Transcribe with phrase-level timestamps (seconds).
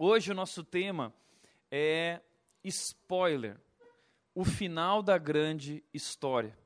[0.00, 1.12] Hoje o nosso tema
[1.72, 2.20] é
[2.62, 3.60] spoiler,
[4.32, 6.56] o final da grande história.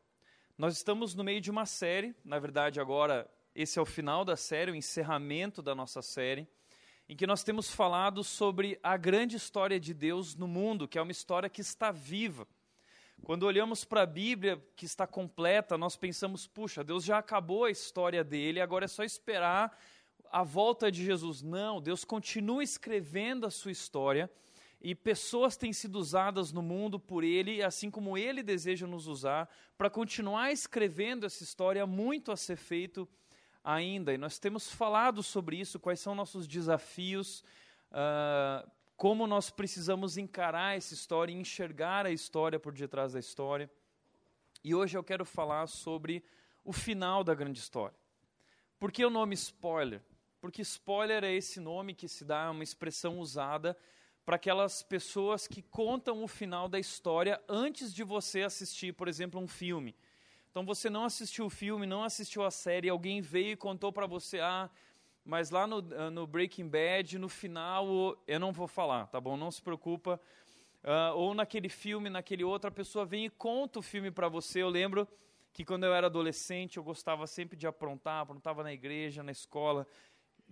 [0.58, 4.36] Nós estamos no meio de uma série, na verdade agora esse é o final da
[4.36, 6.46] série, o encerramento da nossa série,
[7.08, 11.02] em que nós temos falado sobre a grande história de Deus no mundo, que é
[11.02, 12.46] uma história que está viva.
[13.22, 17.70] Quando olhamos para a Bíblia, que está completa, nós pensamos, puxa, Deus já acabou a
[17.70, 19.74] história dele, agora é só esperar
[20.32, 21.42] a volta de Jesus.
[21.42, 24.30] Não, Deus continua escrevendo a sua história
[24.80, 29.48] e pessoas têm sido usadas no mundo por Ele, assim como Ele deseja nos usar,
[29.76, 33.06] para continuar escrevendo essa história, muito a ser feito
[33.62, 34.12] ainda.
[34.12, 37.44] E nós temos falado sobre isso, quais são nossos desafios,
[37.92, 43.70] uh, como nós precisamos encarar essa história e enxergar a história por detrás da história.
[44.64, 46.24] E hoje eu quero falar sobre
[46.64, 47.96] o final da grande história.
[48.80, 50.00] Por que o nome spoiler?
[50.42, 53.78] Porque spoiler é esse nome que se dá, uma expressão usada
[54.24, 59.40] para aquelas pessoas que contam o final da história antes de você assistir, por exemplo,
[59.40, 59.94] um filme.
[60.50, 64.04] Então você não assistiu o filme, não assistiu a série, alguém veio e contou para
[64.04, 64.68] você, ah,
[65.24, 69.36] mas lá no, ah, no, Breaking Bad, no final, eu não vou falar, tá bom?
[69.36, 70.20] Não se preocupa.
[70.82, 74.60] Uh, ou naquele filme, naquele outro, a pessoa vem e conta o filme para você.
[74.60, 75.06] Eu lembro
[75.52, 79.86] que quando eu era adolescente, eu gostava sempre de aprontar, aprontava na igreja, na escola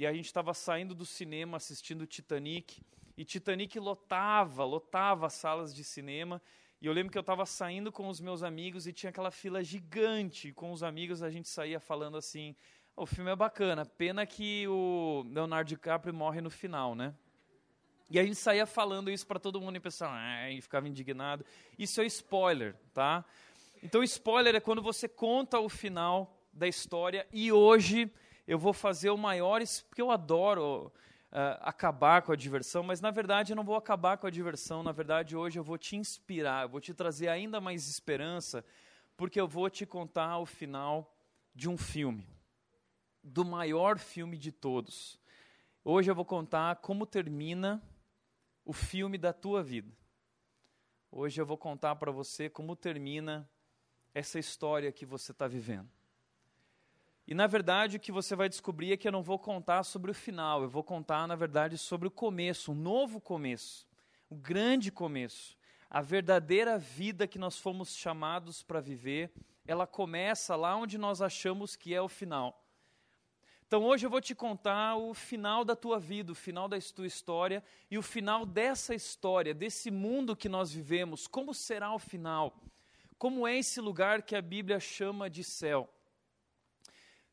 [0.01, 2.83] e a gente estava saindo do cinema assistindo Titanic,
[3.19, 6.41] e Titanic lotava, lotava as salas de cinema,
[6.81, 9.62] e eu lembro que eu estava saindo com os meus amigos e tinha aquela fila
[9.62, 12.56] gigante, e com os amigos a gente saía falando assim,
[12.97, 17.15] o filme é bacana, pena que o Leonardo DiCaprio morre no final, né?
[18.09, 21.45] E a gente saía falando isso para todo mundo e pensava, ah, e ficava indignado.
[21.78, 23.23] Isso é spoiler, tá?
[23.83, 28.11] Então, spoiler é quando você conta o final da história e hoje
[28.51, 30.93] eu vou fazer o maior, porque eu adoro
[31.31, 34.83] uh, acabar com a diversão, mas na verdade eu não vou acabar com a diversão,
[34.83, 38.65] na verdade hoje eu vou te inspirar, eu vou te trazer ainda mais esperança,
[39.17, 41.16] porque eu vou te contar o final
[41.55, 42.27] de um filme,
[43.22, 45.21] do maior filme de todos.
[45.84, 47.81] Hoje eu vou contar como termina
[48.65, 49.97] o filme da tua vida.
[51.09, 53.49] Hoje eu vou contar para você como termina
[54.12, 56.00] essa história que você está vivendo.
[57.30, 60.10] E na verdade o que você vai descobrir é que eu não vou contar sobre
[60.10, 63.86] o final, eu vou contar na verdade sobre o começo, um novo começo,
[64.28, 65.56] o um grande começo.
[65.88, 69.30] A verdadeira vida que nós fomos chamados para viver,
[69.64, 72.66] ela começa lá onde nós achamos que é o final.
[73.64, 77.06] Então hoje eu vou te contar o final da tua vida, o final da tua
[77.06, 81.28] história e o final dessa história, desse mundo que nós vivemos.
[81.28, 82.60] Como será o final?
[83.16, 85.88] Como é esse lugar que a Bíblia chama de céu?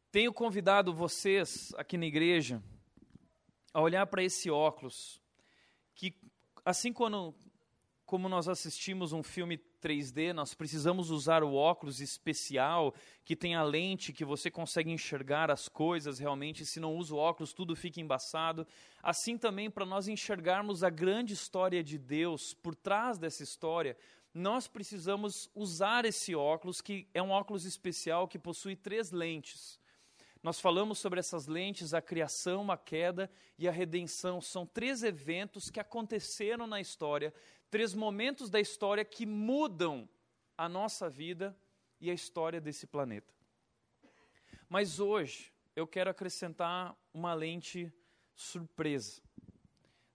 [0.09, 2.63] Tenho convidado vocês aqui na igreja
[3.73, 5.21] a olhar para esse óculos,
[5.93, 6.15] que
[6.63, 7.35] assim quando,
[8.05, 12.95] como nós assistimos um filme 3D, nós precisamos usar o óculos especial
[13.25, 16.65] que tem a lente que você consegue enxergar as coisas realmente.
[16.65, 18.65] Se não usa o óculos, tudo fica embaçado.
[19.03, 23.97] Assim também, para nós enxergarmos a grande história de Deus por trás dessa história,
[24.33, 29.77] nós precisamos usar esse óculos, que é um óculos especial que possui três lentes.
[30.47, 34.39] Nós falamos sobre essas lentes, a criação, a queda e a redenção.
[34.39, 37.33] São três eventos que aconteceram na história,
[37.69, 40.07] três momentos da história que mudam
[40.57, 41.53] a nossa vida
[41.99, 43.33] e a história desse planeta.
[44.69, 47.93] Mas hoje eu quero acrescentar uma lente
[48.33, 49.21] surpresa.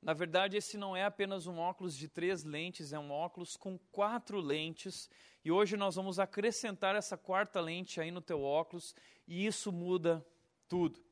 [0.01, 3.79] Na verdade, esse não é apenas um óculos de três lentes, é um óculos com
[3.93, 5.11] quatro lentes.
[5.45, 8.97] E hoje nós vamos acrescentar essa quarta lente aí no teu óculos
[9.27, 10.27] e isso muda
[10.69, 11.03] tudo.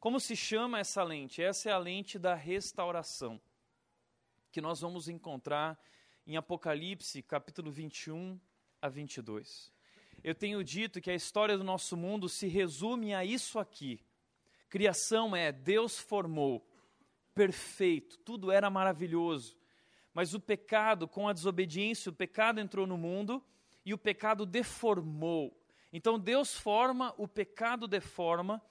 [0.00, 1.42] Como se chama essa lente?
[1.42, 3.40] Essa é a lente da restauração,
[4.52, 5.78] que nós vamos encontrar
[6.26, 8.38] em Apocalipse, capítulo 21
[8.80, 9.72] a 22.
[10.22, 14.00] Eu tenho dito que a história do nosso mundo se resume a isso aqui.
[14.68, 16.68] Criação é Deus formou,
[17.34, 19.56] perfeito, tudo era maravilhoso.
[20.12, 23.42] Mas o pecado, com a desobediência, o pecado entrou no mundo
[23.84, 25.57] e o pecado deformou.
[25.92, 28.62] Então Deus forma, o pecado deforma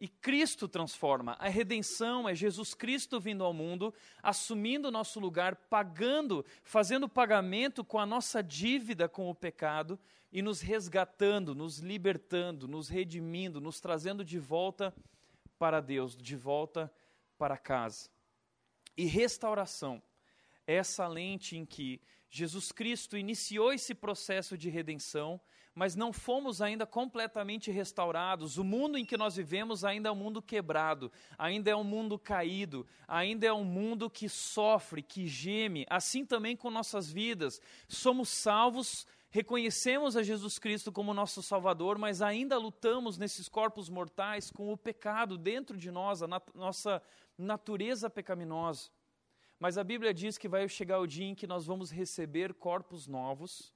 [0.00, 1.36] e Cristo transforma.
[1.38, 7.84] A redenção é Jesus Cristo vindo ao mundo, assumindo o nosso lugar, pagando, fazendo pagamento
[7.84, 9.98] com a nossa dívida com o pecado
[10.32, 14.94] e nos resgatando, nos libertando, nos redimindo, nos trazendo de volta
[15.58, 16.90] para Deus, de volta
[17.36, 18.08] para casa.
[18.96, 20.02] E restauração
[20.66, 22.00] é essa lente em que
[22.30, 25.40] Jesus Cristo iniciou esse processo de redenção,
[25.74, 28.58] mas não fomos ainda completamente restaurados.
[28.58, 32.18] O mundo em que nós vivemos ainda é um mundo quebrado, ainda é um mundo
[32.18, 35.86] caído, ainda é um mundo que sofre, que geme.
[35.88, 37.60] Assim também com nossas vidas.
[37.88, 44.50] Somos salvos, reconhecemos a Jesus Cristo como nosso Salvador, mas ainda lutamos nesses corpos mortais
[44.50, 47.00] com o pecado dentro de nós, a nat nossa
[47.38, 48.90] natureza pecaminosa.
[49.58, 53.06] Mas a Bíblia diz que vai chegar o dia em que nós vamos receber corpos
[53.06, 53.72] novos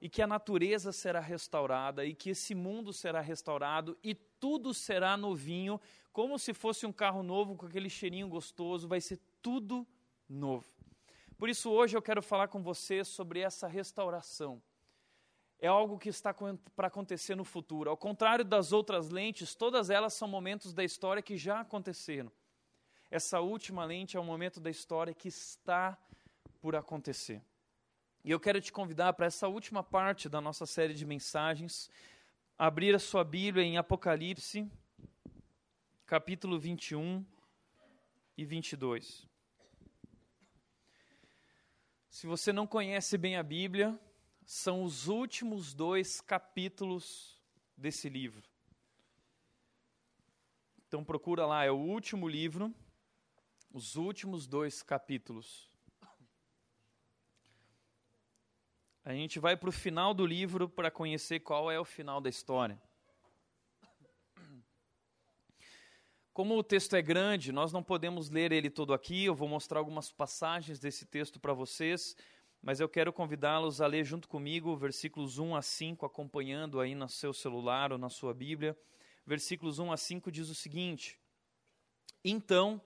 [0.00, 5.16] e que a natureza será restaurada e que esse mundo será restaurado e tudo será
[5.16, 5.80] novinho,
[6.12, 9.86] como se fosse um carro novo com aquele cheirinho gostoso, vai ser tudo
[10.28, 10.66] novo.
[11.36, 14.62] Por isso hoje eu quero falar com você sobre essa restauração.
[15.60, 16.32] É algo que está
[16.76, 17.90] para acontecer no futuro.
[17.90, 22.30] Ao contrário das outras lentes, todas elas são momentos da história que já aconteceram.
[23.10, 25.98] Essa última lente é um momento da história que está
[26.60, 27.42] por acontecer.
[28.28, 31.90] E eu quero te convidar para essa última parte da nossa série de mensagens,
[32.58, 34.70] abrir a sua Bíblia em Apocalipse,
[36.04, 37.24] capítulo 21
[38.36, 39.26] e 22.
[42.10, 43.98] Se você não conhece bem a Bíblia,
[44.44, 47.40] são os últimos dois capítulos
[47.74, 48.46] desse livro.
[50.86, 52.74] Então procura lá, é o último livro,
[53.72, 55.67] os últimos dois capítulos.
[59.08, 62.28] A gente vai para o final do livro para conhecer qual é o final da
[62.28, 62.78] história.
[66.30, 69.24] Como o texto é grande, nós não podemos ler ele todo aqui.
[69.24, 72.14] Eu vou mostrar algumas passagens desse texto para vocês,
[72.60, 77.08] mas eu quero convidá-los a ler junto comigo versículos 1 a 5, acompanhando aí no
[77.08, 78.78] seu celular ou na sua Bíblia.
[79.26, 81.18] Versículos 1 a 5 diz o seguinte:
[82.22, 82.78] Então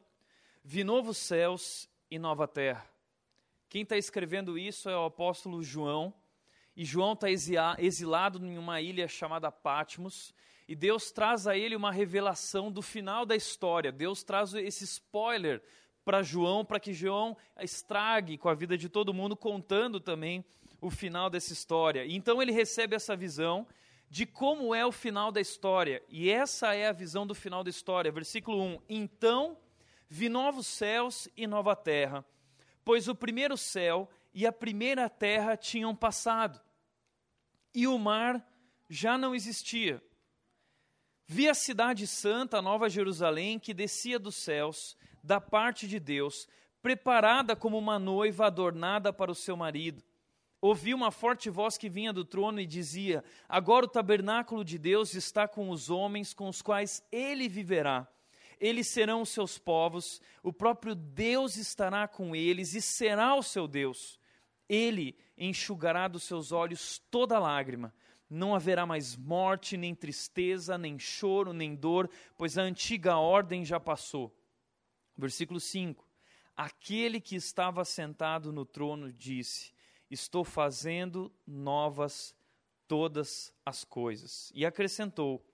[0.63, 2.92] vi novos céus e nova terra
[3.73, 6.13] quem está escrevendo isso é o apóstolo João,
[6.77, 10.35] e João está exilado em uma ilha chamada Patmos,
[10.69, 13.91] e Deus traz a ele uma revelação do final da história.
[13.91, 15.63] Deus traz esse spoiler
[16.05, 20.45] para João, para que João estrague com a vida de todo mundo, contando também
[20.79, 22.05] o final dessa história.
[22.05, 23.67] E então ele recebe essa visão
[24.11, 26.03] de como é o final da história.
[26.11, 28.13] E essa é a visão do final da história.
[28.13, 29.57] Versículo 1: Então
[30.11, 32.23] vi novos céus e nova terra
[32.85, 36.61] pois o primeiro céu e a primeira terra tinham passado,
[37.75, 38.47] e o mar
[38.89, 40.03] já não existia.
[41.27, 46.49] Vi a cidade santa, a Nova Jerusalém, que descia dos céus, da parte de Deus,
[46.83, 50.03] preparada como uma noiva adornada para o seu marido.
[50.61, 55.15] Ouvi uma forte voz que vinha do trono e dizia: Agora o tabernáculo de Deus
[55.15, 58.07] está com os homens com os quais ele viverá
[58.63, 63.67] eles serão os seus povos, o próprio Deus estará com eles e será o seu
[63.67, 64.21] Deus.
[64.69, 67.93] Ele enxugará dos seus olhos toda lágrima.
[68.31, 73.81] Não haverá mais morte, nem tristeza, nem choro, nem dor, pois a antiga ordem já
[73.81, 74.33] passou.
[75.19, 76.09] Versículo 5:
[76.57, 79.73] Aquele que estava sentado no trono disse:
[80.09, 82.33] Estou fazendo novas
[82.87, 84.53] todas as coisas.
[84.55, 85.45] E acrescentou: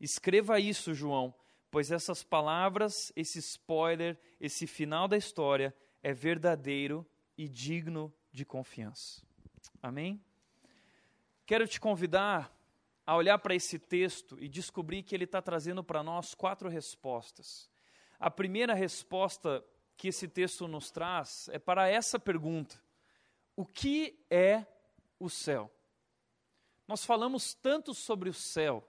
[0.00, 1.34] Escreva isso, João
[1.74, 5.74] pois essas palavras, esse spoiler, esse final da história
[6.04, 7.04] é verdadeiro
[7.36, 9.26] e digno de confiança.
[9.82, 10.24] Amém?
[11.44, 12.56] Quero te convidar
[13.04, 17.68] a olhar para esse texto e descobrir que ele está trazendo para nós quatro respostas.
[18.20, 19.60] A primeira resposta
[19.96, 22.80] que esse texto nos traz é para essa pergunta:
[23.56, 24.64] O que é
[25.18, 25.68] o céu?
[26.86, 28.88] Nós falamos tanto sobre o céu,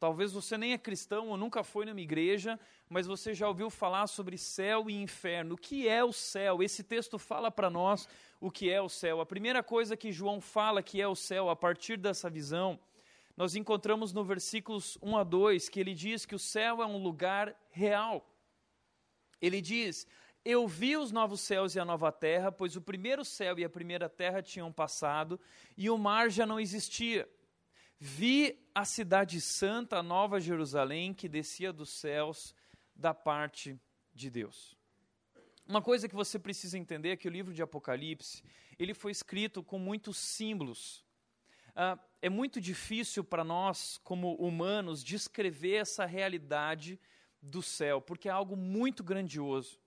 [0.00, 4.06] Talvez você nem é cristão ou nunca foi numa igreja, mas você já ouviu falar
[4.06, 5.56] sobre céu e inferno.
[5.56, 6.62] O que é o céu?
[6.62, 8.08] Esse texto fala para nós
[8.40, 9.20] o que é o céu.
[9.20, 12.80] A primeira coisa que João fala que é o céu, a partir dessa visão,
[13.36, 16.96] nós encontramos no versículos 1 a 2, que ele diz que o céu é um
[16.96, 18.26] lugar real.
[19.38, 20.06] Ele diz:
[20.42, 23.68] Eu vi os novos céus e a nova terra, pois o primeiro céu e a
[23.68, 25.38] primeira terra tinham passado
[25.76, 27.28] e o mar já não existia.
[28.02, 32.54] Vi a cidade santa, nova Jerusalém, que descia dos céus
[32.96, 33.78] da parte
[34.14, 34.74] de Deus.
[35.66, 38.42] Uma coisa que você precisa entender é que o livro de Apocalipse
[38.78, 41.04] ele foi escrito com muitos símbolos.
[41.76, 46.98] Ah, é muito difícil para nós, como humanos, descrever essa realidade
[47.42, 49.78] do céu, porque é algo muito grandioso.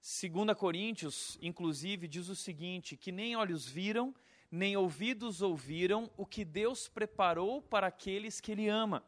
[0.00, 4.14] 2 Coríntios, inclusive, diz o seguinte: que nem olhos viram,
[4.52, 9.02] nem ouvidos ouviram o que Deus preparou para aqueles que Ele ama.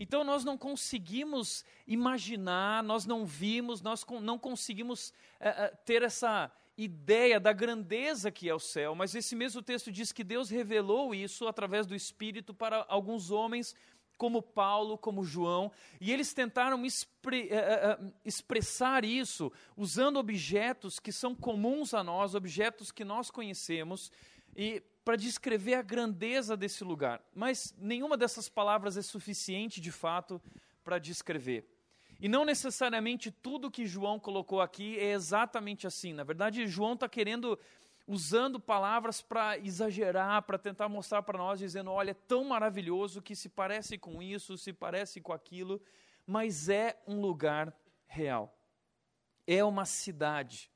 [0.00, 5.10] Então nós não conseguimos imaginar, nós não vimos, nós não conseguimos
[5.40, 9.90] uh, uh, ter essa ideia da grandeza que é o céu, mas esse mesmo texto
[9.90, 13.74] diz que Deus revelou isso através do Espírito para alguns homens,
[14.16, 21.34] como Paulo, como João, e eles tentaram expre uh, expressar isso usando objetos que são
[21.34, 24.10] comuns a nós, objetos que nós conhecemos,
[24.56, 27.22] e para descrever a grandeza desse lugar.
[27.34, 30.38] Mas nenhuma dessas palavras é suficiente, de fato,
[30.84, 31.66] para descrever.
[32.20, 36.12] E não necessariamente tudo que João colocou aqui é exatamente assim.
[36.12, 37.58] Na verdade, João está querendo,
[38.06, 43.36] usando palavras para exagerar, para tentar mostrar para nós, dizendo: olha, é tão maravilhoso que
[43.36, 45.80] se parece com isso, se parece com aquilo,
[46.26, 47.72] mas é um lugar
[48.06, 48.58] real.
[49.46, 50.70] É uma cidade.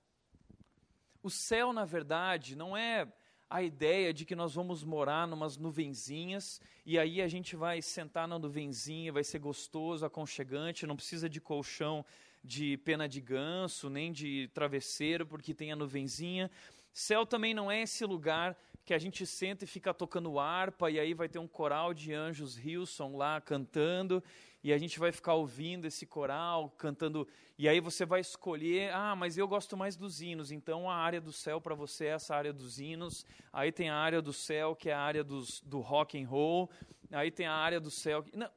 [1.23, 3.13] O céu, na verdade, não é
[3.53, 8.27] a ideia de que nós vamos morar numas nuvenzinhas e aí a gente vai sentar
[8.27, 12.03] na nuvenzinha, vai ser gostoso, aconchegante, não precisa de colchão
[12.43, 16.51] de pena de ganso, nem de travesseiro, porque tem a nuvenzinha.
[16.95, 18.57] Céu também não é esse lugar
[18.87, 22.15] que a gente senta e fica tocando harpa, e aí vai ter um coral de
[22.15, 24.25] anjos Hilson lá cantando,
[24.63, 27.27] e a gente vai ficar ouvindo esse coral cantando,
[27.59, 31.21] e aí você vai escolher, ah, mas eu gosto mais dos hinos, então a área
[31.21, 34.77] do céu para você é essa área dos hinos, aí tem a área do céu
[34.77, 36.71] que é a área dos, do rock and roll,
[37.11, 38.25] aí tem a área do céu.
[38.33, 38.51] Não,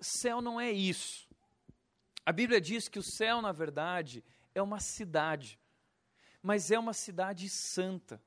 [0.00, 1.28] céu não é isso.
[2.24, 5.58] A Bíblia diz que o céu, na verdade, é uma cidade,
[6.42, 8.20] mas é uma cidade santa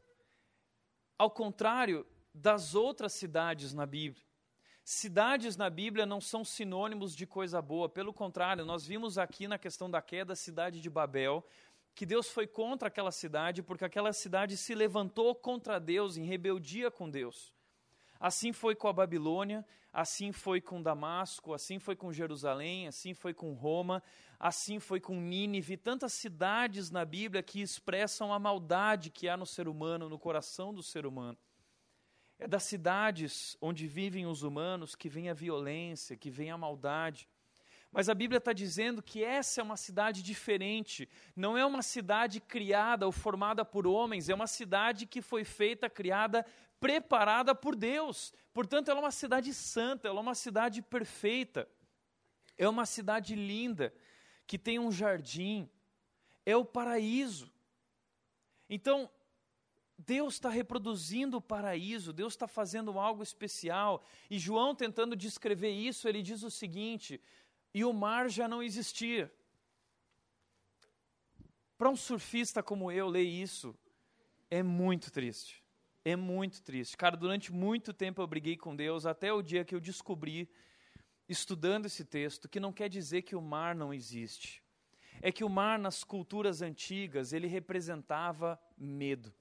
[1.18, 4.25] ao contrário das outras cidades na Bíblia.
[4.88, 9.58] Cidades na Bíblia não são sinônimos de coisa boa, pelo contrário, nós vimos aqui na
[9.58, 11.44] questão da queda a cidade de Babel,
[11.96, 16.92] que Deus foi contra aquela cidade, porque aquela cidade se levantou contra Deus, em rebeldia
[16.92, 17.52] com Deus.
[18.20, 23.34] Assim foi com a Babilônia, assim foi com Damasco, assim foi com Jerusalém, assim foi
[23.34, 24.04] com Roma,
[24.40, 29.48] assim foi com Nínive, tantas cidades na Bíblia que expressam a maldade que há no
[29.48, 31.40] ser humano, no coração do ser humano.
[32.38, 37.28] É das cidades onde vivem os humanos que vem a violência, que vem a maldade.
[37.92, 41.08] Mas a Bíblia está dizendo que essa é uma cidade diferente.
[41.34, 45.90] Não é uma cidade criada ou formada por homens, é uma cidade que foi feita,
[45.90, 46.46] criada,
[46.78, 48.34] preparada por Deus.
[48.54, 51.70] Portanto, ela é uma cidade santa, ela é uma cidade perfeita.
[52.58, 53.94] É uma cidade linda
[54.46, 55.70] que tem um jardim,
[56.46, 57.52] é o paraíso.
[58.70, 59.10] Então,
[59.98, 64.04] Deus está reproduzindo o paraíso, Deus está fazendo algo especial.
[64.30, 67.22] E João, tentando descrever isso, ele diz o seguinte:
[67.74, 69.32] e o mar já não existia.
[71.78, 73.76] Para um surfista como eu, ler isso
[74.50, 75.64] é muito triste.
[76.04, 76.96] É muito triste.
[76.96, 80.50] Cara, durante muito tempo eu briguei com Deus, até o dia que eu descobri
[81.28, 84.64] estudando esse texto que não quer dizer que o mar não existe.
[85.22, 89.34] É que o mar nas culturas antigas, ele representava medo.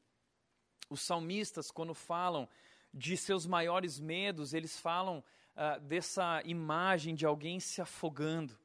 [0.89, 2.49] Os salmistas, quando falam
[2.93, 5.23] de seus maiores medos, eles falam
[5.55, 8.59] uh, dessa imagem de alguém se afogando.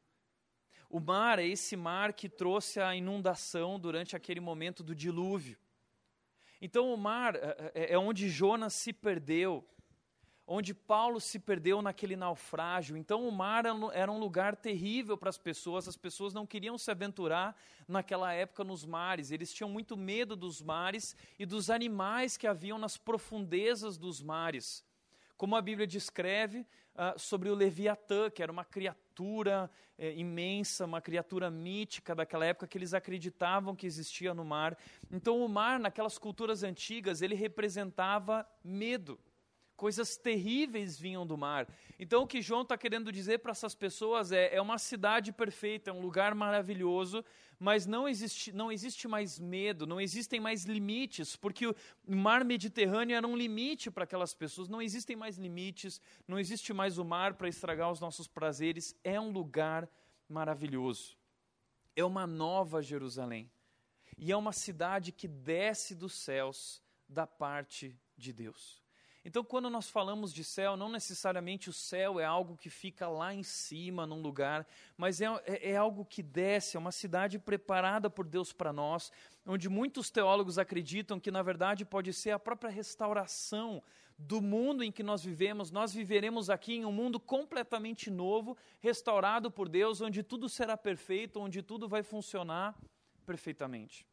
[0.90, 5.58] O mar é esse mar que trouxe a inundação durante aquele momento do dilúvio.
[6.62, 9.66] Então, o mar é, é onde Jonas se perdeu,
[10.52, 12.98] onde Paulo se perdeu naquele naufrágio.
[12.98, 16.90] Então, o mar era um lugar terrível para as pessoas, as pessoas não queriam se
[16.90, 17.56] aventurar
[17.88, 22.80] naquela época nos mares, eles tinham muito medo dos mares e dos animais que haviam
[22.80, 24.84] nas profundezas dos mares.
[25.38, 26.62] Como a Bíblia descreve
[26.96, 32.68] uh, sobre o Leviatã, que era uma criatura eh, imensa, uma criatura mítica daquela época
[32.68, 34.78] que eles acreditavam que existia no mar.
[35.12, 39.18] Então, o mar, naquelas culturas antigas, ele representava medo
[39.80, 41.66] coisas terríveis vinham do mar.
[41.98, 45.90] Então, o que João está querendo dizer para essas pessoas é: é uma cidade perfeita,
[45.90, 47.24] é um lugar maravilhoso,
[47.58, 53.16] mas não existe, não existe mais medo, não existem mais limites, porque o mar Mediterrâneo
[53.16, 57.36] era um limite para aquelas pessoas, não existem mais limites, não existe mais o mar
[57.36, 59.90] para estragar os nossos prazeres, é um lugar
[60.28, 61.18] maravilhoso.
[61.96, 63.50] É uma nova Jerusalém.
[64.18, 68.89] E é uma cidade que desce dos céus da parte de Deus.
[69.24, 73.34] Então, quando nós falamos de céu, não necessariamente o céu é algo que fica lá
[73.34, 78.10] em cima, num lugar, mas é, é, é algo que desce, é uma cidade preparada
[78.10, 79.12] por Deus para nós,
[79.46, 83.84] onde muitos teólogos acreditam que, na verdade, pode ser a própria restauração
[84.18, 85.70] do mundo em que nós vivemos.
[85.70, 91.40] Nós viveremos aqui em um mundo completamente novo, restaurado por Deus, onde tudo será perfeito,
[91.40, 92.78] onde tudo vai funcionar
[93.26, 94.06] perfeitamente.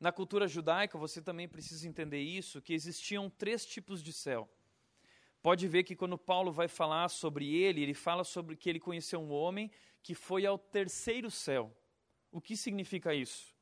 [0.00, 4.48] Na cultura judaica, você também precisa entender isso, que existiam três tipos de céu.
[5.42, 9.20] Pode ver que quando Paulo vai falar sobre ele, ele fala sobre que ele conheceu
[9.20, 9.70] um homem
[10.02, 11.74] que foi ao terceiro céu.
[12.32, 13.54] O que significa isso?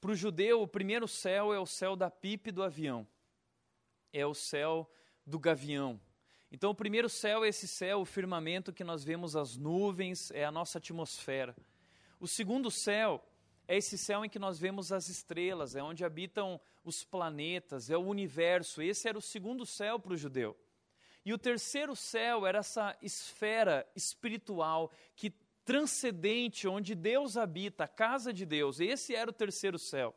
[0.00, 3.06] Para o judeu, o primeiro céu é o céu da pipe do avião,
[4.12, 4.88] é o céu
[5.26, 6.00] do gavião.
[6.50, 10.44] Então, o primeiro céu é esse céu, o firmamento que nós vemos as nuvens, é
[10.44, 11.54] a nossa atmosfera.
[12.20, 13.22] O segundo céu
[13.68, 17.96] é esse céu em que nós vemos as estrelas, é onde habitam os planetas, é
[17.98, 18.80] o universo.
[18.80, 20.56] Esse era o segundo céu para o judeu.
[21.22, 25.30] E o terceiro céu era essa esfera espiritual que
[25.66, 28.80] transcendente, onde Deus habita, a casa de Deus.
[28.80, 30.14] Esse era o terceiro céu.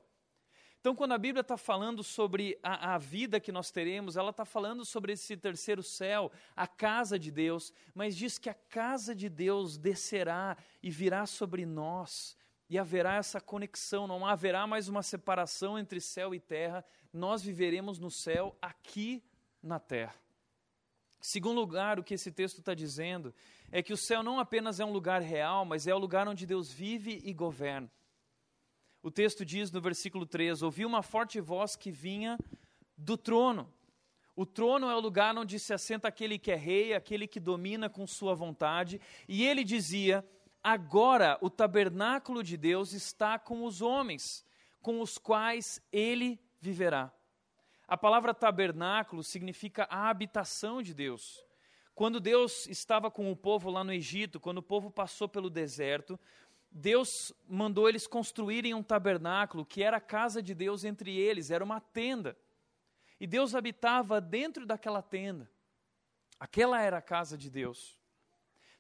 [0.80, 4.46] Então, quando a Bíblia está falando sobre a, a, vida que nós teremos, ela está
[4.46, 9.28] falando sobre esse terceiro céu, a casa de Deus, mas diz que a casa de
[9.28, 12.36] Deus descerá e virá sobre nós,
[12.72, 18.00] e haverá essa conexão, não haverá mais uma separação entre céu e terra, nós viveremos
[18.00, 19.22] no céu aqui
[19.62, 20.16] na terra.
[21.20, 23.36] Segundo lugar, o que esse texto está dizendo
[23.74, 26.46] é que o céu não apenas é um lugar real, mas é o lugar onde
[26.46, 27.92] Deus vive e governa.
[29.04, 32.40] O texto diz no versículo 3: Ouvi uma forte voz que vinha
[32.98, 33.70] do trono.
[34.34, 37.90] O trono é o lugar onde se assenta aquele que é rei, aquele que domina
[37.90, 39.02] com sua vontade.
[39.28, 40.26] E ele dizia:
[40.64, 44.46] Agora o tabernáculo de Deus está com os homens,
[44.82, 47.12] com os quais ele viverá.
[47.88, 51.44] A palavra tabernáculo significa a habitação de Deus.
[51.96, 56.20] Quando Deus estava com o povo lá no Egito, quando o povo passou pelo deserto,
[56.72, 61.64] Deus mandou eles construírem um tabernáculo que era a casa de Deus entre eles, era
[61.64, 62.38] uma tenda.
[63.20, 65.52] E Deus habitava dentro daquela tenda.
[66.40, 68.01] Aquela era a casa de Deus.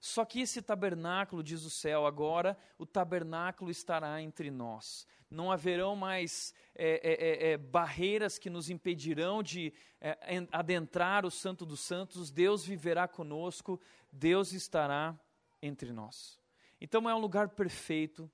[0.01, 5.05] Só que esse tabernáculo, diz o céu, agora o tabernáculo estará entre nós.
[5.29, 10.17] Não haverão mais é, é, é, é barreiras que nos impedirão de é,
[10.51, 12.31] adentrar o Santo dos Santos.
[12.31, 13.79] Deus viverá conosco,
[14.11, 15.15] Deus estará
[15.61, 16.39] entre nós.
[16.81, 18.29] Então é um lugar perfeito,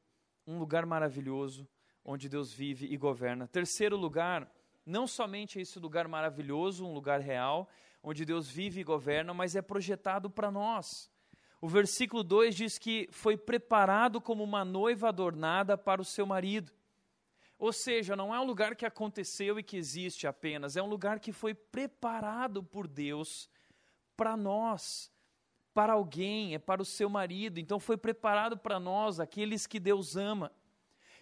[0.47, 1.67] um lugar maravilhoso,
[2.03, 3.45] onde Deus vive e governa.
[3.45, 4.50] Terceiro lugar,
[4.86, 7.67] não somente esse lugar maravilhoso, um lugar real,
[8.01, 11.12] onde Deus vive e governa, mas é projetado para nós.
[11.59, 16.71] O versículo 2 diz que foi preparado como uma noiva adornada para o seu marido.
[17.57, 21.19] Ou seja, não é um lugar que aconteceu e que existe apenas, é um lugar
[21.19, 23.49] que foi preparado por Deus
[24.15, 25.12] para nós,
[25.73, 27.60] para alguém, é para o seu marido.
[27.60, 30.51] Então foi preparado para nós, aqueles que Deus ama.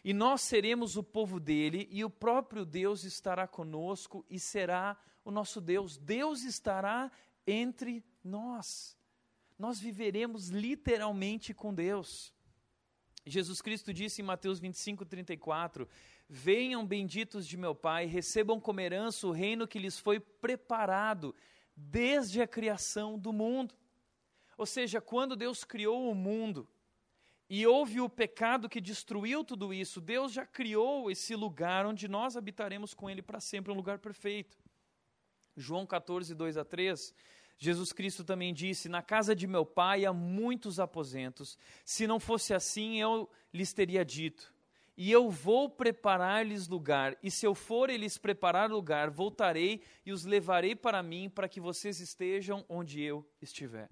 [0.03, 5.31] E nós seremos o povo dele, e o próprio Deus estará conosco e será o
[5.31, 5.97] nosso Deus.
[5.97, 7.10] Deus estará
[7.47, 8.97] entre nós
[9.57, 12.33] nós viveremos literalmente com Deus.
[13.25, 15.87] Jesus Cristo disse em Mateus 25, 34:
[16.29, 21.35] Venham benditos de meu Pai, recebam como herança o reino que lhes foi preparado
[21.75, 23.75] desde a criação do mundo.
[24.57, 26.67] Ou seja, quando Deus criou o mundo
[27.49, 32.37] e houve o pecado que destruiu tudo isso, Deus já criou esse lugar onde nós
[32.37, 34.57] habitaremos com Ele para sempre, um lugar perfeito.
[35.57, 37.13] João 14, 2 a 3
[37.57, 41.57] Jesus Cristo também disse: Na casa de meu pai há muitos aposentos.
[41.83, 44.53] Se não fosse assim, eu lhes teria dito.
[44.97, 47.17] E eu vou preparar-lhes lugar.
[47.21, 51.49] E se eu for e lhes preparar lugar, voltarei e os levarei para mim, para
[51.49, 53.89] que vocês estejam onde eu estiver.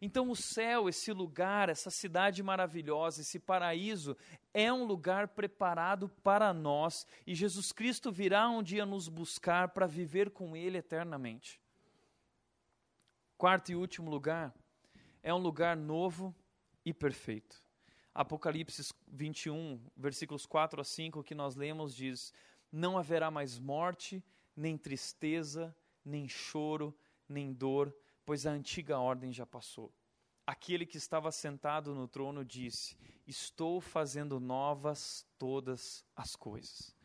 [0.00, 4.16] Então, o céu, esse lugar, essa cidade maravilhosa, esse paraíso,
[4.52, 9.86] é um lugar preparado para nós e Jesus Cristo virá um dia nos buscar para
[9.86, 11.63] viver com Ele eternamente.
[13.44, 14.54] Quarto e último lugar,
[15.22, 16.34] é um lugar novo
[16.82, 17.62] e perfeito.
[18.14, 22.32] Apocalipse 21, versículos 4 a 5, que nós lemos, diz:
[22.72, 24.24] Não haverá mais morte,
[24.56, 26.96] nem tristeza, nem choro,
[27.28, 29.92] nem dor, pois a antiga ordem já passou.
[30.46, 36.96] Aquele que estava sentado no trono disse: Estou fazendo novas todas as coisas.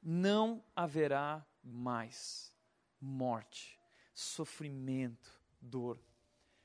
[0.00, 2.54] Não haverá mais
[3.00, 3.76] morte,
[4.14, 6.00] sofrimento, dor.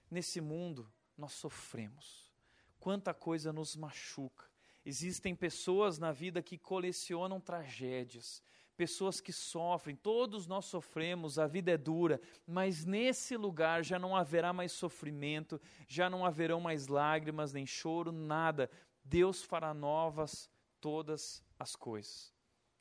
[0.10, 2.32] Nesse mundo, nós sofremos.
[2.80, 4.46] Quanta coisa nos machuca.
[4.86, 8.44] Existem pessoas na vida que colecionam tragédias,
[8.78, 14.16] pessoas que sofrem, todos nós sofremos, a vida é dura, mas nesse lugar já não
[14.16, 18.70] haverá mais sofrimento, já não haverão mais lágrimas, nem choro, nada.
[19.04, 22.32] Deus fará novas todas as coisas.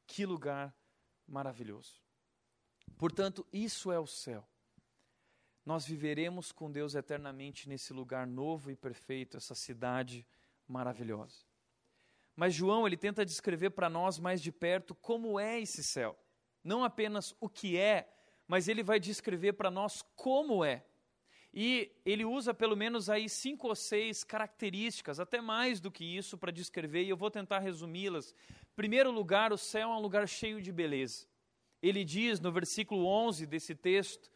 [0.07, 0.77] Que lugar
[1.27, 2.03] maravilhoso.
[2.98, 4.46] Portanto, isso é o céu
[5.64, 10.27] nós viveremos com Deus eternamente nesse lugar novo e perfeito, essa cidade
[10.68, 11.44] maravilhosa.
[12.37, 16.18] Mas João, ele tenta descrever para nós mais de perto como é esse céu.
[16.62, 18.12] Não apenas o que é,
[18.46, 20.85] mas ele vai descrever para nós como é.
[21.53, 26.37] E ele usa pelo menos aí cinco ou seis características, até mais do que isso,
[26.37, 28.35] para descrever, e eu vou tentar resumi-las.
[28.74, 31.27] Primeiro lugar, o céu é um lugar cheio de beleza.
[31.81, 34.29] Ele diz no versículo 11 desse texto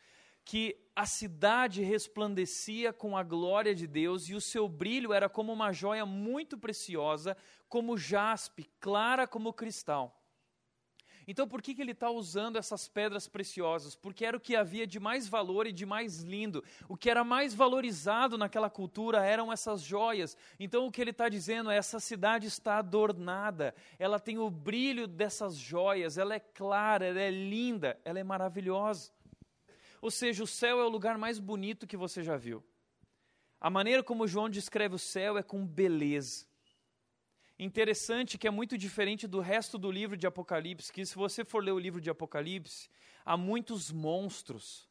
[0.49, 5.53] que a cidade resplandecia com a glória de Deus e o seu brilho era como
[5.53, 7.37] uma joia muito preciosa,
[7.69, 10.19] como jaspe, clara como cristal.
[11.27, 13.95] Então, por que, que ele está usando essas pedras preciosas?
[13.95, 16.65] Porque era o que havia de mais valor e de mais lindo.
[16.89, 20.35] O que era mais valorizado naquela cultura eram essas joias.
[20.59, 25.07] Então, o que ele está dizendo é: essa cidade está adornada, ela tem o brilho
[25.07, 29.13] dessas joias, ela é clara, ela é linda, ela é maravilhosa.
[30.01, 32.65] Ou seja, o céu é o lugar mais bonito que você já viu.
[33.61, 36.47] A maneira como João descreve o céu é com beleza.
[37.59, 41.63] Interessante que é muito diferente do resto do livro de Apocalipse, que se você for
[41.63, 42.89] ler o livro de Apocalipse,
[43.25, 44.89] há muitos monstros.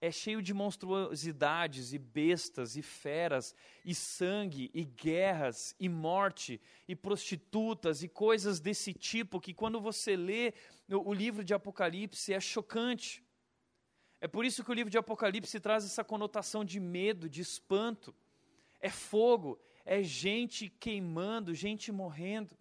[0.00, 6.96] É cheio de monstruosidades e bestas e feras e sangue e guerras e morte e
[6.96, 10.54] prostitutas e coisas desse tipo que quando você lê
[10.88, 13.22] o livro de Apocalipse é chocante.
[14.22, 18.14] É por isso que o livro de Apocalipse traz essa conotação de medo, de espanto.
[18.78, 22.56] É fogo, é gente queimando, gente morrendo.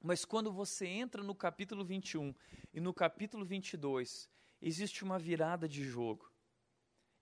[0.00, 2.34] Mas quando você entra no capítulo 21
[2.72, 4.30] e no capítulo 22,
[4.62, 6.32] existe uma virada de jogo.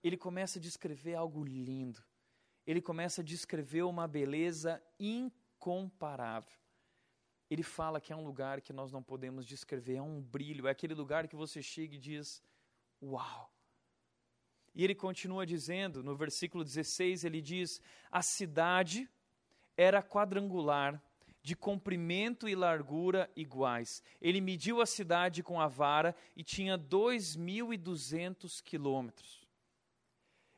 [0.01, 2.01] Ele começa a descrever algo lindo.
[2.65, 6.57] Ele começa a descrever uma beleza incomparável.
[7.49, 10.71] Ele fala que é um lugar que nós não podemos descrever, é um brilho, é
[10.71, 12.41] aquele lugar que você chega e diz:
[13.01, 13.51] Uau!
[14.73, 19.09] E ele continua dizendo, no versículo 16, ele diz: A cidade
[19.75, 21.01] era quadrangular,
[21.43, 24.03] de comprimento e largura iguais.
[24.21, 29.47] Ele mediu a cidade com a vara e tinha 2.200 quilômetros.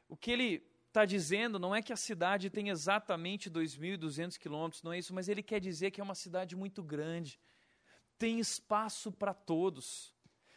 [0.09, 4.93] O que ele está dizendo não é que a cidade tem exatamente 2.200 quilômetros, não
[4.93, 7.39] é isso, mas ele quer dizer que é uma cidade muito grande,
[8.17, 10.12] tem espaço para todos.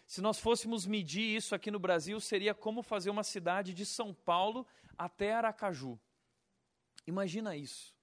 [0.06, 4.14] Se nós fôssemos medir isso aqui no Brasil, seria como fazer uma cidade de São
[4.14, 4.64] Paulo
[4.96, 5.98] até Aracaju.
[7.06, 7.94] Imagina isso.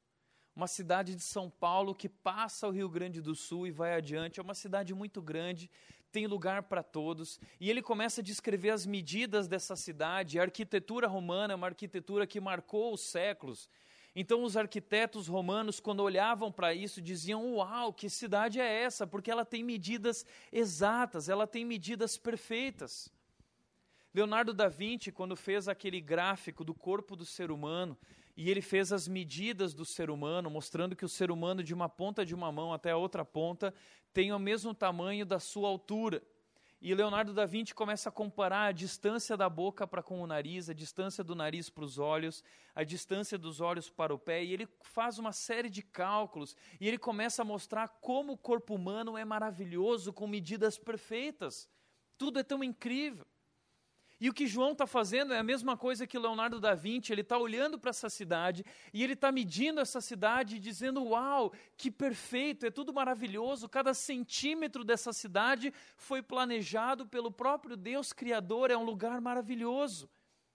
[0.55, 4.39] Uma cidade de São Paulo que passa o Rio Grande do Sul e vai adiante.
[4.39, 5.71] É uma cidade muito grande,
[6.11, 7.39] tem lugar para todos.
[7.59, 10.37] E ele começa a descrever as medidas dessa cidade.
[10.37, 13.67] A arquitetura romana é uma arquitetura que marcou os séculos.
[14.15, 19.07] Então, os arquitetos romanos, quando olhavam para isso, diziam: Uau, que cidade é essa?
[19.07, 23.11] Porque ela tem medidas exatas, ela tem medidas perfeitas.
[24.13, 27.97] Leonardo da Vinci, quando fez aquele gráfico do corpo do ser humano,
[28.37, 31.89] e ele fez as medidas do ser humano, mostrando que o ser humano, de uma
[31.89, 33.73] ponta de uma mão até a outra ponta,
[34.13, 36.21] tem o mesmo tamanho da sua altura.
[36.85, 40.69] E Leonardo da Vinci começa a comparar a distância da boca para com o nariz,
[40.69, 42.43] a distância do nariz para os olhos,
[42.75, 46.85] a distância dos olhos para o pé, e ele faz uma série de cálculos, e
[46.85, 51.69] ele começa a mostrar como o corpo humano é maravilhoso, com medidas perfeitas.
[52.17, 53.25] Tudo é tão incrível.
[54.23, 57.19] E o que João está fazendo é a mesma coisa que Leonardo da Vinci, ele
[57.19, 61.91] está olhando para essa cidade e ele está medindo essa cidade e dizendo: Uau, que
[61.91, 68.77] perfeito, é tudo maravilhoso, cada centímetro dessa cidade foi planejado pelo próprio Deus Criador, é
[68.77, 70.09] um lugar maravilhoso.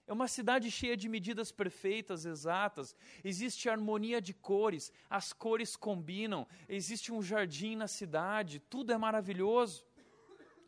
[0.07, 2.97] É uma cidade cheia de medidas perfeitas, exatas.
[3.23, 6.47] Existe harmonia de cores, as cores combinam.
[6.71, 9.85] Existe um jardim na cidade, tudo é maravilhoso.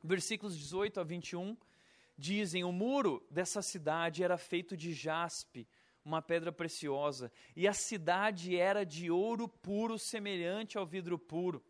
[0.05, 1.57] Versículos 18 a 21
[2.21, 5.67] dizem: o muro dessa cidade era feito de jaspe,
[6.05, 11.65] uma pedra preciosa, e a cidade era de ouro puro, semelhante ao vidro puro.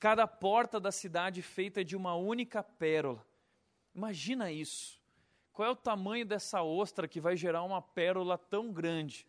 [0.00, 3.24] Cada porta da cidade feita de uma única pérola.
[3.94, 5.00] Imagina isso.
[5.52, 9.26] Qual é o tamanho dessa ostra que vai gerar uma pérola tão grande?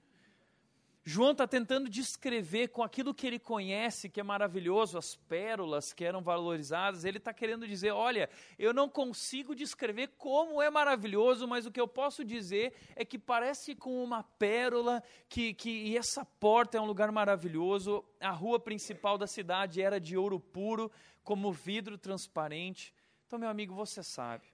[1.06, 6.06] João está tentando descrever com aquilo que ele conhece, que é maravilhoso, as pérolas que
[6.06, 11.66] eram valorizadas, ele está querendo dizer: olha, eu não consigo descrever como é maravilhoso, mas
[11.66, 16.24] o que eu posso dizer é que parece com uma pérola, que, que e essa
[16.24, 20.90] porta é um lugar maravilhoso, a rua principal da cidade era de ouro puro,
[21.22, 22.94] como vidro transparente.
[23.28, 24.46] Então, meu amigo, você sabe,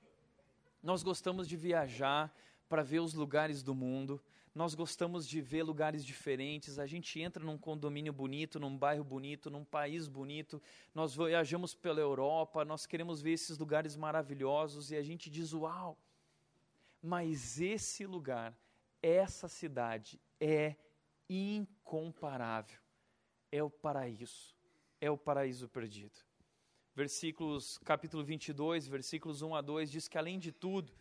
[0.82, 2.34] nós gostamos de viajar
[2.68, 4.20] para ver os lugares do mundo
[4.54, 9.50] nós gostamos de ver lugares diferentes, a gente entra num condomínio bonito, num bairro bonito,
[9.50, 10.62] num país bonito,
[10.94, 15.98] nós viajamos pela Europa, nós queremos ver esses lugares maravilhosos e a gente diz: Uau!
[17.02, 18.58] Mas esse lugar,
[19.02, 20.76] essa cidade é
[21.30, 22.80] incomparável.
[23.52, 24.56] É o paraíso,
[25.00, 26.20] é o paraíso perdido.
[26.96, 30.92] Versículos, capítulo 22, versículos 1 a 2 diz que além de tudo,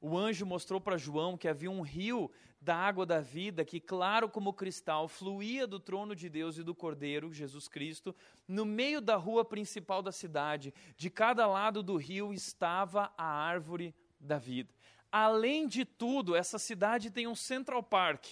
[0.00, 2.30] o anjo mostrou para João que havia um rio
[2.62, 6.74] da água da vida que, claro como cristal, fluía do trono de Deus e do
[6.74, 8.14] Cordeiro, Jesus Cristo,
[8.46, 10.72] no meio da rua principal da cidade.
[10.96, 14.72] De cada lado do rio estava a árvore da vida.
[15.10, 18.26] Além de tudo, essa cidade tem um Central Park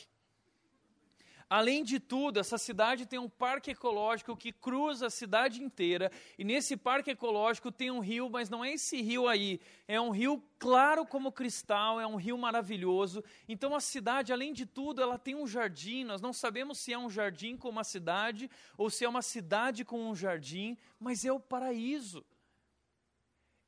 [1.53, 6.09] Além de tudo, essa cidade tem um parque ecológico que cruza a cidade inteira,
[6.39, 10.11] e nesse parque ecológico tem um rio, mas não é esse rio aí, é um
[10.11, 13.25] rio claro como cristal, é um rio maravilhoso.
[13.49, 16.05] Então a cidade, além de tudo, ela tem um jardim.
[16.05, 19.85] Nós não sabemos se é um jardim com uma cidade ou se é uma cidade
[19.85, 22.25] com um jardim, mas é o paraíso.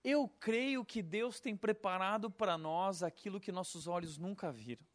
[0.04, 4.91] Eu creio que Deus tem preparado para nós aquilo que nossos olhos nunca viram.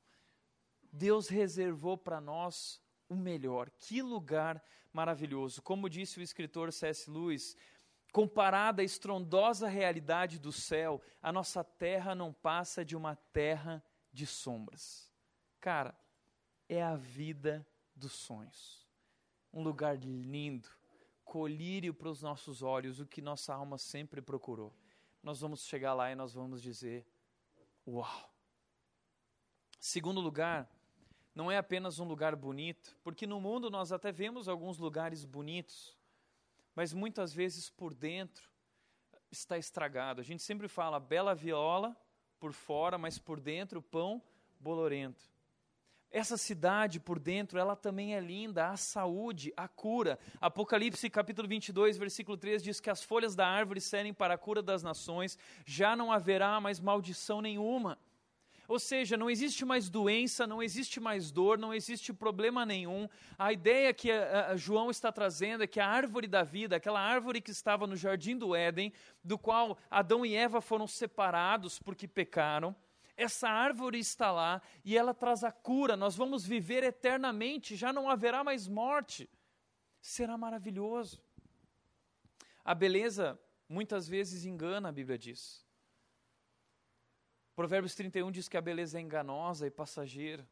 [0.91, 3.69] Deus reservou para nós o melhor.
[3.69, 5.61] Que lugar maravilhoso.
[5.61, 7.09] Como disse o escritor C.S.
[7.09, 7.55] Lewis,
[8.11, 14.25] comparada à estrondosa realidade do céu, a nossa terra não passa de uma terra de
[14.25, 15.11] sombras.
[15.59, 15.95] Cara,
[16.67, 18.87] é a vida dos sonhos.
[19.53, 20.69] Um lugar lindo,
[21.23, 24.73] colírio para os nossos olhos, o que nossa alma sempre procurou.
[25.21, 27.05] Nós vamos chegar lá e nós vamos dizer:
[27.87, 28.33] Uau!
[29.79, 30.69] Segundo lugar,
[31.37, 35.95] não é apenas um lugar bonito, porque no mundo nós até vemos alguns lugares bonitos,
[36.73, 38.49] mas muitas vezes por dentro
[39.29, 40.19] está estragado.
[40.19, 41.95] A gente sempre fala bela viola
[42.39, 44.19] por fora, mas por dentro pão
[44.59, 45.29] bolorento.
[46.09, 50.17] Essa cidade por dentro, ela também é linda, a saúde, a cura.
[50.41, 54.63] Apocalipse capítulo 22, versículo 3 diz que as folhas da árvore serem para a cura
[54.63, 57.99] das nações, já não haverá mais maldição nenhuma.
[58.67, 63.07] Ou seja, não existe mais doença, não existe mais dor, não existe problema nenhum.
[63.37, 66.43] A ideia que a, eh, a eh, João está trazendo é que a árvore da
[66.43, 68.91] vida, aquela árvore que estava no jardim do Éden,
[69.23, 72.75] do qual Adão e Eva foram separados porque pecaram,
[73.15, 75.97] essa árvore está lá e ela traz a cura.
[75.97, 79.29] Nós vamos viver eternamente, já não haverá mais morte.
[79.99, 81.19] Será maravilhoso.
[82.63, 85.66] A beleza muitas vezes engana, a Bíblia diz.
[87.57, 90.47] Provérbios 31 diz que a beleza é enganosa e passageira.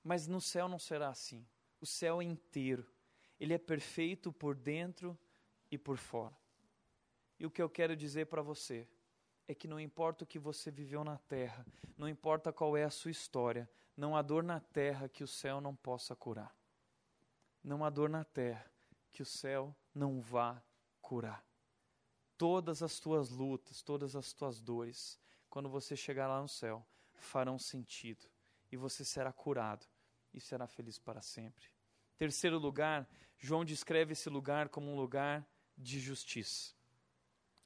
[0.00, 1.44] Mas no céu não será assim.
[1.80, 2.86] O céu é inteiro.
[3.40, 5.18] Ele é perfeito por dentro
[5.72, 6.38] e por fora.
[7.36, 8.88] E o que eu quero dizer para você
[9.48, 11.66] é que não importa o que você viveu na terra,
[11.98, 15.60] não importa qual é a sua história, não há dor na terra que o céu
[15.60, 16.54] não possa curar.
[17.60, 18.64] Não há dor na terra
[19.10, 20.62] que o céu não vá
[21.02, 21.44] curar.
[22.38, 25.18] Todas as tuas lutas, todas as tuas dores,
[25.54, 28.26] quando você chegar lá no céu, farão sentido
[28.72, 29.86] e você será curado
[30.32, 31.64] e será feliz para sempre.
[32.18, 36.74] Terceiro lugar, João descreve esse lugar como um lugar de justiça.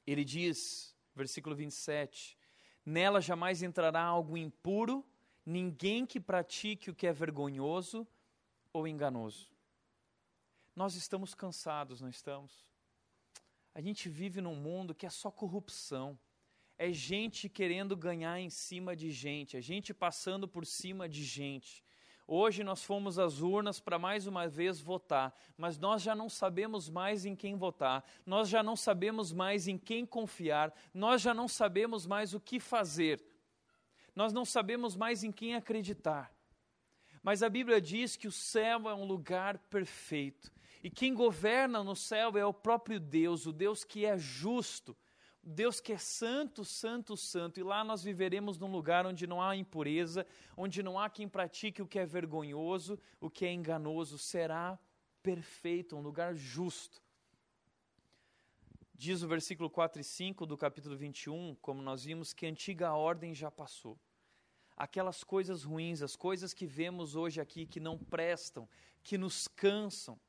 [0.06, 2.36] Ele diz, versículo 27,
[2.84, 5.02] Nela jamais entrará algo impuro,
[5.46, 8.06] ninguém que pratique o que é vergonhoso
[8.70, 9.50] ou enganoso.
[10.76, 12.68] Nós estamos cansados, não estamos?
[13.74, 16.18] A gente vive num mundo que é só corrupção
[16.78, 21.84] é gente querendo ganhar em cima de gente, é gente passando por cima de gente.
[22.24, 26.88] Hoje nós fomos às urnas para mais uma vez votar, mas nós já não sabemos
[26.88, 31.48] mais em quem votar, nós já não sabemos mais em quem confiar, nós já não
[31.48, 33.24] sabemos mais o que fazer,
[34.14, 36.32] nós não sabemos mais em quem acreditar.
[37.22, 40.52] Mas a Bíblia diz que o céu é um lugar perfeito,
[40.84, 44.94] e quem governa no céu é o próprio Deus, o Deus que é justo
[45.42, 49.56] Deus que é santo, santo, santo, e lá nós viveremos num lugar onde não há
[49.56, 54.78] impureza, onde não há quem pratique o que é vergonhoso, o que é enganoso, será
[55.22, 57.02] perfeito, um lugar justo.
[58.94, 62.92] Diz o versículo 4 e 5 do capítulo 21, como nós vimos, que a antiga
[62.92, 63.98] ordem já passou.
[64.76, 68.68] Aquelas coisas ruins, as coisas que vemos hoje aqui que não prestam,
[69.02, 70.20] que nos cansam,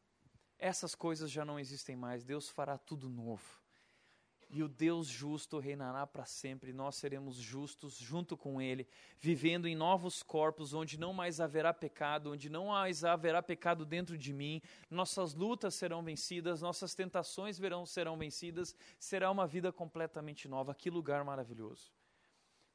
[0.58, 2.24] essas coisas já não existem mais.
[2.24, 3.60] Deus fará tudo novo
[4.50, 8.88] e o Deus justo reinará para sempre, nós seremos justos junto com Ele,
[9.20, 14.18] vivendo em novos corpos, onde não mais haverá pecado, onde não mais haverá pecado dentro
[14.18, 14.60] de mim,
[14.90, 20.74] nossas lutas serão vencidas, nossas tentações verão, serão vencidas, será uma vida completamente nova.
[20.74, 21.94] Que lugar maravilhoso.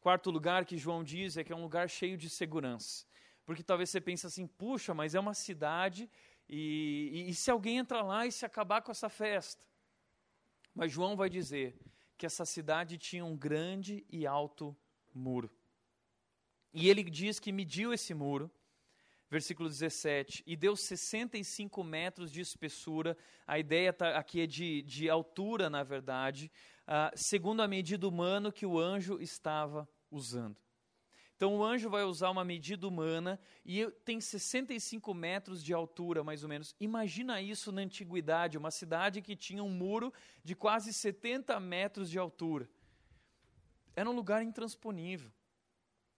[0.00, 3.04] Quarto lugar que João diz é que é um lugar cheio de segurança,
[3.44, 6.08] porque talvez você pense assim, puxa, mas é uma cidade,
[6.48, 9.73] e, e, e se alguém entrar lá e se acabar com essa festa?
[10.74, 11.78] Mas João vai dizer
[12.18, 14.76] que essa cidade tinha um grande e alto
[15.14, 15.50] muro.
[16.72, 18.50] E ele diz que mediu esse muro,
[19.30, 23.16] versículo 17, e deu 65 metros de espessura.
[23.46, 26.50] A ideia tá, aqui é de, de altura, na verdade,
[26.82, 30.56] uh, segundo a medida humana que o anjo estava usando.
[31.44, 36.42] Então o anjo vai usar uma medida humana e tem 65 metros de altura, mais
[36.42, 36.74] ou menos.
[36.80, 40.10] Imagina isso na antiguidade, uma cidade que tinha um muro
[40.42, 42.66] de quase 70 metros de altura.
[43.94, 45.30] Era um lugar intransponível.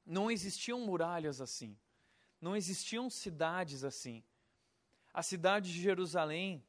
[0.06, 1.76] Não existiam muralhas assim.
[2.40, 4.22] Não existiam cidades assim.
[5.12, 6.64] A cidade de Jerusalém,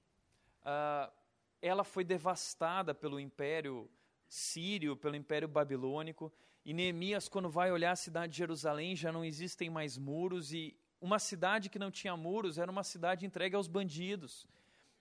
[0.63, 1.13] uh,
[1.61, 3.87] ela foi devastada pelo Império
[4.27, 6.31] Sírio, pelo Império Babilônico.
[6.65, 10.53] E Neemias, quando vai olhar a cidade de Jerusalém, já não existem mais muros.
[10.53, 14.47] E uma cidade que não tinha muros era uma cidade entregue aos bandidos.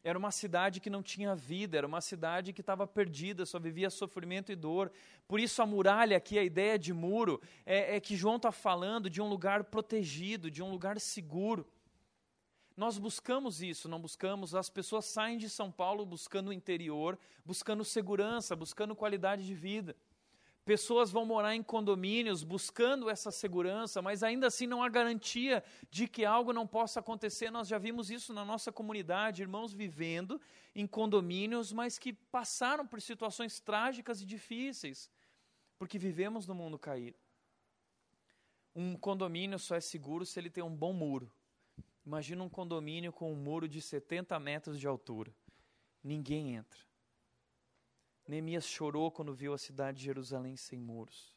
[0.05, 3.91] Era uma cidade que não tinha vida, era uma cidade que estava perdida, só vivia
[3.91, 4.93] sofrimento e dor.
[5.27, 9.11] Por isso, a muralha aqui, a ideia de muro, é, é que João está falando
[9.11, 11.67] de um lugar protegido, de um lugar seguro.
[12.77, 14.55] Nós buscamos isso, não buscamos.
[14.55, 19.97] As pessoas saem de São Paulo buscando o interior, buscando segurança, buscando qualidade de vida.
[20.67, 26.09] Pessoas vão morar em condomínios buscando essa segurança, mas ainda assim não há garantia de
[26.09, 27.51] que algo não possa acontecer.
[27.51, 30.41] Nós já vimos isso na nossa comunidade, irmãos vivendo
[30.75, 35.09] em condomínios, mas que passaram por situações trágicas e difíceis,
[35.79, 37.17] porque vivemos no mundo caído.
[38.75, 41.31] Um condomínio só é seguro se ele tem um bom muro.
[42.07, 45.35] Imagina um condomínio com um muro de 70 metros de altura.
[46.05, 46.79] Ninguém entra.
[48.29, 51.35] Neemias chorou quando viu a cidade de Jerusalém sem muros.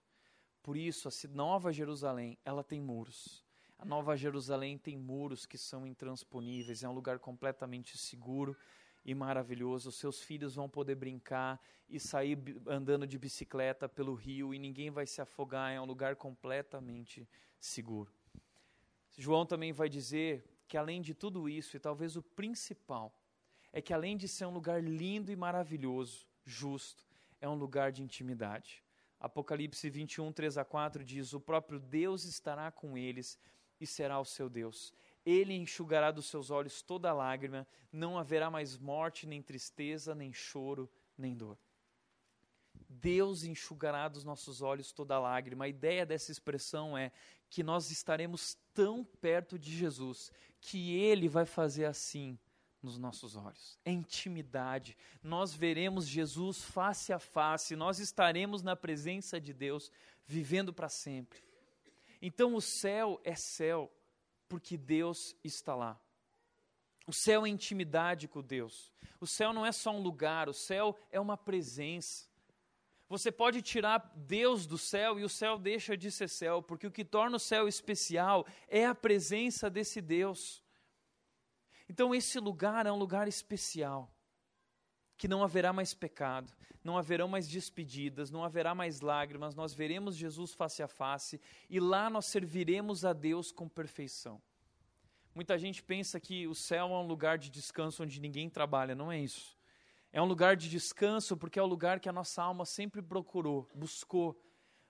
[0.62, 3.44] Por isso, a nova Jerusalém, ela tem muros.
[3.80, 8.56] A nova Jerusalém tem muros que são intransponíveis, é um lugar completamente seguro
[9.04, 9.90] e maravilhoso.
[9.90, 14.92] Os seus filhos vão poder brincar e sair andando de bicicleta pelo rio e ninguém
[14.92, 17.28] vai se afogar, é um lugar completamente
[17.60, 18.14] seguro.
[19.18, 23.12] João também vai dizer que além de tudo isso, e talvez o principal,
[23.74, 27.04] é que além de ser um lugar lindo e maravilhoso, justo,
[27.42, 28.84] é um lugar de intimidade.
[29.20, 33.40] Apocalipse 21, 3 a 4 diz: O próprio Deus estará com eles
[33.82, 34.94] e será o seu Deus.
[35.26, 40.88] Ele enxugará dos seus olhos toda lágrima, não haverá mais morte, nem tristeza, nem choro,
[41.18, 41.58] nem dor.
[42.88, 45.66] Deus enxugará dos nossos olhos toda lágrima.
[45.66, 47.12] A ideia dessa expressão é
[47.50, 52.40] que nós estaremos tão perto de Jesus que Ele vai fazer assim
[52.82, 53.78] nos nossos olhos.
[53.84, 54.96] É intimidade.
[55.22, 59.92] Nós veremos Jesus face a face, nós estaremos na presença de Deus,
[60.26, 61.44] vivendo para sempre.
[62.22, 63.92] Então o céu é céu
[64.48, 66.00] porque Deus está lá.
[67.06, 68.94] O céu é intimidade com Deus.
[69.20, 72.29] O céu não é só um lugar, o céu é uma presença.
[73.10, 76.92] Você pode tirar Deus do céu e o céu deixa de ser céu, porque o
[76.92, 80.64] que torna o céu especial é a presença desse Deus.
[81.90, 84.14] Então, esse lugar é um lugar especial,
[85.18, 90.16] que não haverá mais pecado, não haverão mais despedidas, não haverá mais lágrimas, nós veremos
[90.16, 94.40] Jesus face a face e lá nós serviremos a Deus com perfeição.
[95.34, 99.12] Muita gente pensa que o céu é um lugar de descanso onde ninguém trabalha, não
[99.12, 99.59] é isso.
[100.12, 103.68] É um lugar de descanso porque é o lugar que a nossa alma sempre procurou,
[103.76, 104.40] buscou.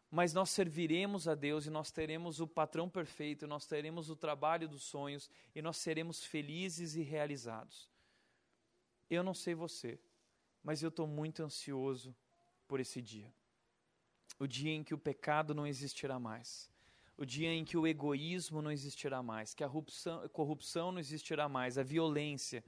[0.09, 4.67] Mas nós serviremos a Deus e nós teremos o patrão perfeito, nós teremos o trabalho
[4.67, 7.89] dos sonhos e nós seremos felizes e realizados.
[9.09, 9.99] Eu não sei você,
[10.63, 12.15] mas eu estou muito ansioso
[12.67, 13.31] por esse dia.
[14.39, 16.71] O dia em que o pecado não existirá mais.
[17.17, 19.69] O dia em que o egoísmo não existirá mais, que a
[20.31, 22.63] corrupção, não existirá mais, a violência,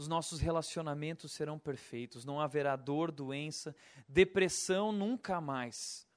[0.00, 3.76] os nossos relacionamentos serão perfeitos, não haverá dor, doença,
[4.08, 6.08] depressão nunca mais.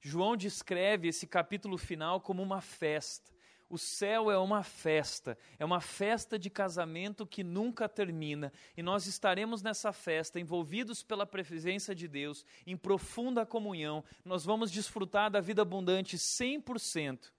[0.00, 3.32] João descreve esse capítulo final como uma festa.
[3.68, 9.06] O céu é uma festa, é uma festa de casamento que nunca termina, e nós
[9.06, 14.04] estaremos nessa festa envolvidos pela presença de Deus, em profunda comunhão.
[14.24, 17.32] Nós vamos desfrutar da vida abundante 100%.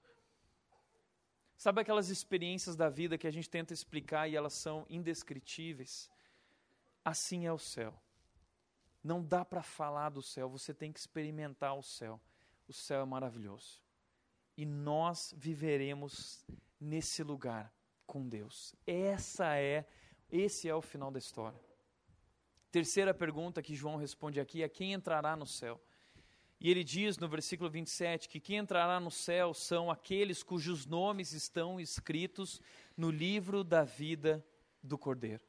[1.61, 6.09] Sabe aquelas experiências da vida que a gente tenta explicar e elas são indescritíveis?
[7.05, 7.93] Assim é o céu.
[9.03, 12.19] Não dá para falar do céu, você tem que experimentar o céu.
[12.67, 13.79] O céu é maravilhoso.
[14.57, 16.43] E nós viveremos
[16.79, 17.71] nesse lugar
[18.07, 18.73] com Deus.
[18.87, 19.85] Essa é,
[20.31, 21.61] esse é o final da história.
[22.71, 25.79] Terceira pergunta que João responde aqui é quem entrará no céu?
[26.63, 31.33] E ele diz no versículo 27 que quem entrará no céu são aqueles cujos nomes
[31.33, 32.61] estão escritos
[32.95, 34.45] no livro da vida
[34.83, 35.41] do Cordeiro.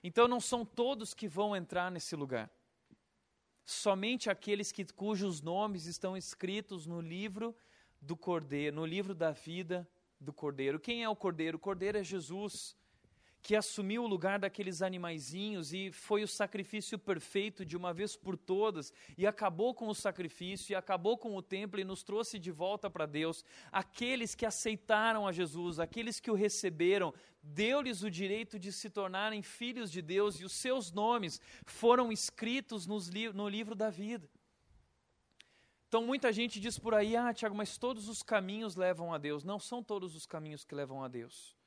[0.00, 2.48] Então não são todos que vão entrar nesse lugar.
[3.64, 7.52] Somente aqueles que, cujos nomes estão escritos no livro
[8.00, 9.88] do Cordeiro, no livro da vida
[10.20, 10.78] do Cordeiro.
[10.78, 11.56] Quem é o Cordeiro?
[11.56, 12.76] O Cordeiro é Jesus
[13.42, 18.36] que assumiu o lugar daqueles animaizinhos e foi o sacrifício perfeito de uma vez por
[18.36, 22.52] todas e acabou com o sacrifício e acabou com o templo e nos trouxe de
[22.52, 23.44] volta para Deus.
[23.72, 27.12] Aqueles que aceitaram a Jesus, aqueles que o receberam,
[27.42, 32.86] deu-lhes o direito de se tornarem filhos de Deus e os seus nomes foram escritos
[33.08, 34.30] li no livro da vida.
[35.88, 39.42] Então muita gente diz por aí, ah, Tiago, mas todos os caminhos levam a Deus.
[39.42, 41.60] Não são todos os caminhos que levam a Deus.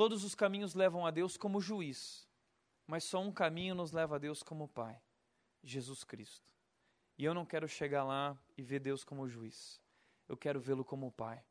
[0.00, 2.26] Todos os caminhos levam a Deus como juiz,
[2.86, 4.98] mas só um caminho nos leva a Deus como Pai,
[5.62, 6.50] Jesus Cristo.
[7.18, 9.78] E eu não quero chegar lá e ver Deus como juiz.
[10.26, 11.44] Eu quero vê-lo como Pai.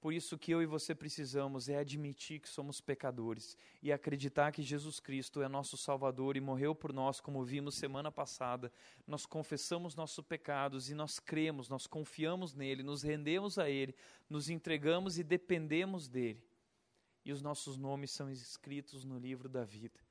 [0.00, 4.62] Por isso que eu e você precisamos é admitir que somos pecadores e acreditar que
[4.62, 8.72] Jesus Cristo é nosso Salvador e morreu por nós, como vimos semana passada.
[9.04, 13.92] Nós confessamos nossos pecados e nós cremos, nós confiamos nele, nos rendemos a ele,
[14.30, 16.51] nos entregamos e dependemos dele
[17.24, 20.01] e os nossos nomes são escritos no livro da vida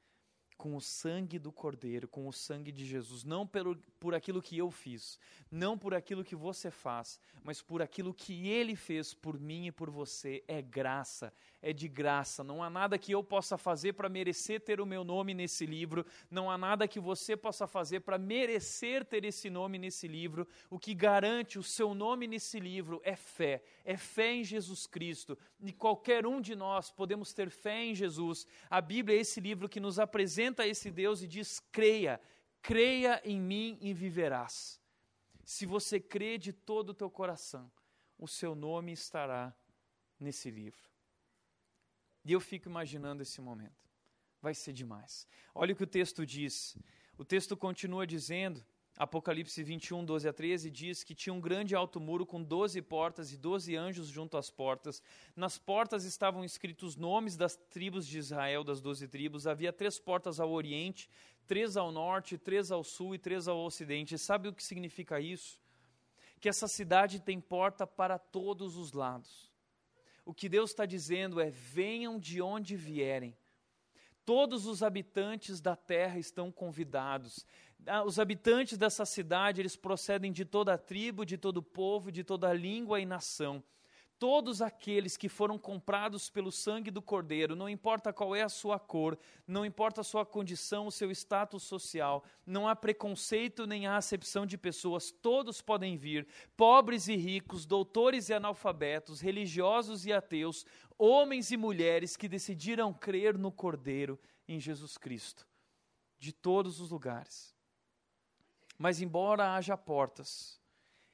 [0.62, 4.56] com o sangue do Cordeiro, com o sangue de Jesus, não pelo, por aquilo que
[4.60, 5.18] eu fiz,
[5.50, 9.72] não por aquilo que você faz, mas por aquilo que Ele fez por mim e
[9.72, 10.44] por você.
[10.48, 11.34] É graça,
[11.64, 12.44] é de graça.
[12.44, 16.06] Não há nada que eu possa fazer para merecer ter o meu nome nesse livro,
[16.30, 20.48] não há nada que você possa fazer para merecer ter esse nome nesse livro.
[20.70, 25.36] O que garante o seu nome nesse livro é fé, é fé em Jesus Cristo.
[25.64, 28.46] E qualquer um de nós podemos ter fé em Jesus.
[28.70, 32.22] A Bíblia é esse livro que nos apresenta apresenta esse Deus e diz: creia,
[32.62, 34.80] creia em mim e viverás.
[35.44, 37.72] Se você crê de todo o teu coração,
[38.18, 39.56] o seu nome estará
[40.20, 40.90] nesse livro.
[42.24, 43.90] E eu fico imaginando esse momento.
[44.42, 45.28] Vai ser demais.
[45.54, 46.78] Olha o que o texto diz.
[47.18, 48.64] O texto continua dizendo
[48.98, 53.32] Apocalipse 21, 12 a 13 diz que tinha um grande alto muro com doze portas
[53.32, 55.02] e doze anjos junto às portas.
[55.36, 59.48] Nas portas estavam escritos nomes das tribos de Israel, das doze tribos.
[59.48, 61.10] Havia três portas ao oriente,
[61.48, 64.16] três ao norte, três ao sul e três ao ocidente.
[64.16, 65.60] E sabe o que significa isso?
[66.40, 69.52] Que essa cidade tem porta para todos os lados.
[70.26, 73.36] O que Deus está dizendo é: venham de onde vierem.
[74.34, 77.46] Todos os habitantes da terra estão convidados.
[77.86, 82.10] Ah, os habitantes dessa cidade, eles procedem de toda a tribo, de todo o povo,
[82.10, 83.62] de toda a língua e nação.
[84.22, 88.78] Todos aqueles que foram comprados pelo sangue do Cordeiro, não importa qual é a sua
[88.78, 89.18] cor,
[89.48, 94.46] não importa a sua condição, o seu status social, não há preconceito nem há acepção
[94.46, 100.68] de pessoas, todos podem vir, pobres e ricos, doutores e analfabetos, religiosos e ateus,
[101.00, 105.48] homens e mulheres que decidiram crer no Cordeiro, em Jesus Cristo,
[106.20, 107.56] de todos os lugares.
[108.78, 110.61] Mas, embora haja portas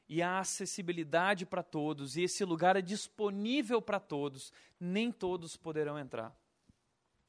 [0.10, 6.00] e há acessibilidade para todos, e esse lugar é disponível para todos, nem todos poderão
[6.00, 6.36] entrar.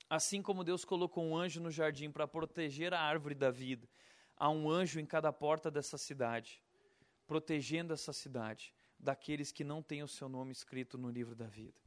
[0.09, 3.89] Assim como Deus colocou um anjo no jardim para proteger a árvore da vida,
[4.37, 6.62] há um anjo em cada porta dessa cidade,
[7.26, 11.79] protegendo essa cidade daqueles que não têm o seu nome escrito no livro da vida.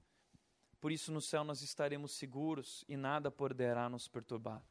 [0.80, 4.64] Por isso, no céu nós estaremos seguros e nada poderá nos perturbar.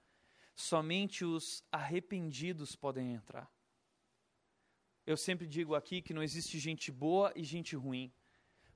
[0.54, 3.50] Somente os arrependidos podem entrar.
[5.06, 8.12] Eu sempre digo aqui que não existe gente boa e gente ruim.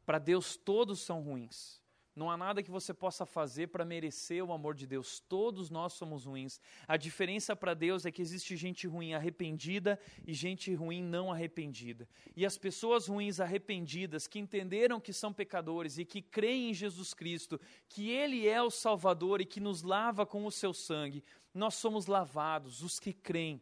[0.04, 1.82] Para Deus, todos são ruins.
[2.16, 5.18] Não há nada que você possa fazer para merecer o amor de Deus.
[5.18, 6.60] Todos nós somos ruins.
[6.86, 12.08] A diferença para Deus é que existe gente ruim arrependida e gente ruim não arrependida.
[12.36, 17.12] E as pessoas ruins arrependidas, que entenderam que são pecadores e que creem em Jesus
[17.12, 21.74] Cristo, que Ele é o Salvador e que nos lava com o seu sangue, nós
[21.74, 23.60] somos lavados, os que creem.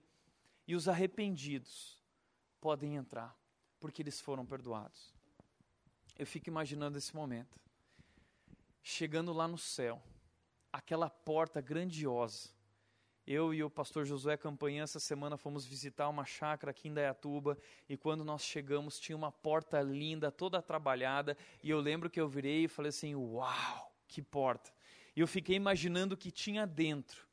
[0.69, 2.02] E os arrependidos
[2.63, 3.37] podem entrar,
[3.81, 5.13] porque eles foram perdoados.
[6.17, 7.61] Eu fico imaginando esse momento.
[8.81, 10.01] Chegando lá no céu,
[10.73, 12.51] aquela porta grandiosa.
[13.27, 17.59] Eu e o pastor Josué Campanha, essa semana, fomos visitar uma chácara aqui em Dayatuba
[17.89, 21.37] e quando nós chegamos tinha uma porta linda, toda trabalhada.
[21.63, 24.73] E eu lembro que eu virei e falei assim: Uau, que porta!
[25.17, 27.27] E eu fiquei imaginando o que tinha dentro.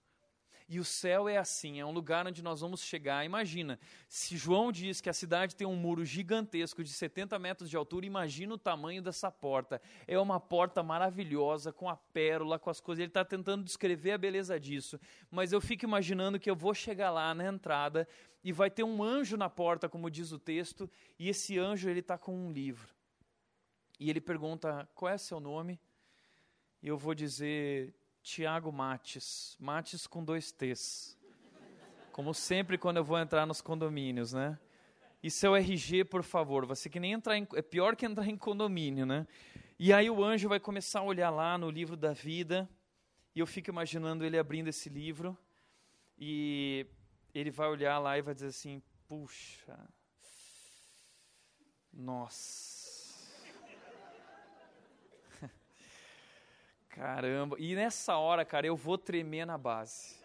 [0.72, 3.26] E o céu é assim, é um lugar onde nós vamos chegar.
[3.26, 7.76] Imagina, se João diz que a cidade tem um muro gigantesco de 70 metros de
[7.76, 9.82] altura, imagina o tamanho dessa porta.
[10.07, 12.99] É uma porta maravilhosa, com a pérola, com as coisas.
[12.99, 14.99] Ele está tentando descrever a beleza disso.
[15.32, 18.07] Mas eu fico imaginando que eu vou chegar lá na entrada
[18.43, 22.01] e vai ter um anjo na porta, como diz o texto, e esse anjo ele
[22.01, 22.93] está com um livro.
[23.99, 25.80] E ele pergunta: qual é seu nome?
[26.84, 27.91] E eu vou dizer
[28.30, 29.58] Tiago Mates.
[29.60, 31.18] Mates com dois T's.
[32.12, 34.60] Como sempre quando eu vou entrar nos condomínios, né?
[35.24, 36.64] E seu RG, por favor.
[36.68, 39.26] Você que nem entrar em, é pior que entrar em condomínio, né?
[39.80, 42.70] E aí o anjo vai começar a olhar lá no livro da vida
[43.34, 45.36] e eu fico imaginando ele abrindo esse livro
[46.16, 46.86] e
[47.34, 49.76] ele vai olhar lá e vai dizer assim: puxa,
[51.92, 52.79] nossa.
[57.00, 57.56] Caramba.
[57.58, 60.18] E nessa hora, cara, eu vou tremer na base.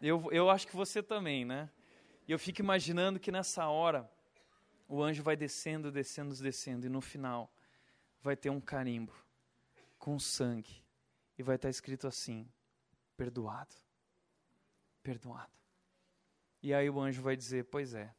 [0.00, 1.68] Eu, eu acho que você também, né?
[2.26, 4.10] E eu fico imaginando que nessa hora
[4.88, 7.52] o anjo vai descendo, descendo, descendo, e no final
[8.22, 9.12] vai ter um carimbo
[9.98, 10.82] com sangue
[11.36, 12.50] e vai estar escrito assim:
[13.14, 13.76] perdoado.
[15.02, 15.52] Perdoado.
[16.62, 18.14] E aí o anjo vai dizer: Pois é,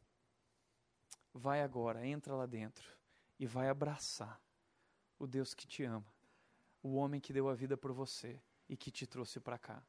[1.33, 2.87] vai agora, entra lá dentro
[3.39, 4.39] e vai abraçar
[5.17, 6.05] o Deus que te ama,
[6.81, 9.81] o homem que deu a vida por você e que te trouxe para cá.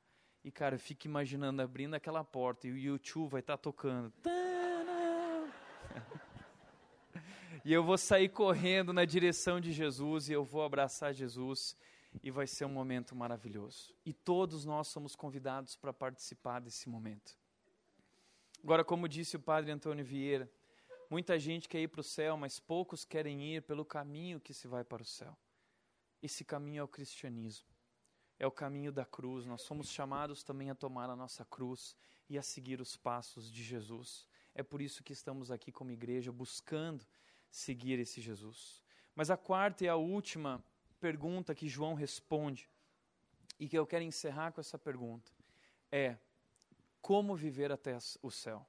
[0.45, 4.13] E cara, eu fico imaginando abrindo aquela porta e o YouTube vai estar tá tocando.
[7.65, 11.77] e eu vou sair correndo na direção de Jesus e eu vou abraçar Jesus
[12.23, 13.95] e vai ser um momento maravilhoso.
[14.05, 17.37] E todos nós somos convidados para participar desse momento.
[18.63, 20.51] Agora, como disse o padre Antônio Vieira,
[21.11, 24.67] muita gente quer ir para o céu, mas poucos querem ir pelo caminho que se
[24.67, 25.37] vai para o céu.
[26.23, 27.69] Esse caminho é o cristianismo,
[28.39, 29.47] é o caminho da cruz.
[29.47, 31.97] Nós somos chamados também a tomar a nossa cruz
[32.29, 34.27] e a seguir os passos de Jesus.
[34.55, 37.07] É por isso que estamos aqui como igreja buscando
[37.51, 38.83] seguir esse Jesus.
[39.15, 40.63] Mas a quarta e a última
[41.01, 42.69] pergunta que João responde,
[43.59, 45.31] e que eu quero encerrar com essa pergunta,
[45.91, 46.17] é:
[47.01, 48.67] como viver até o céu?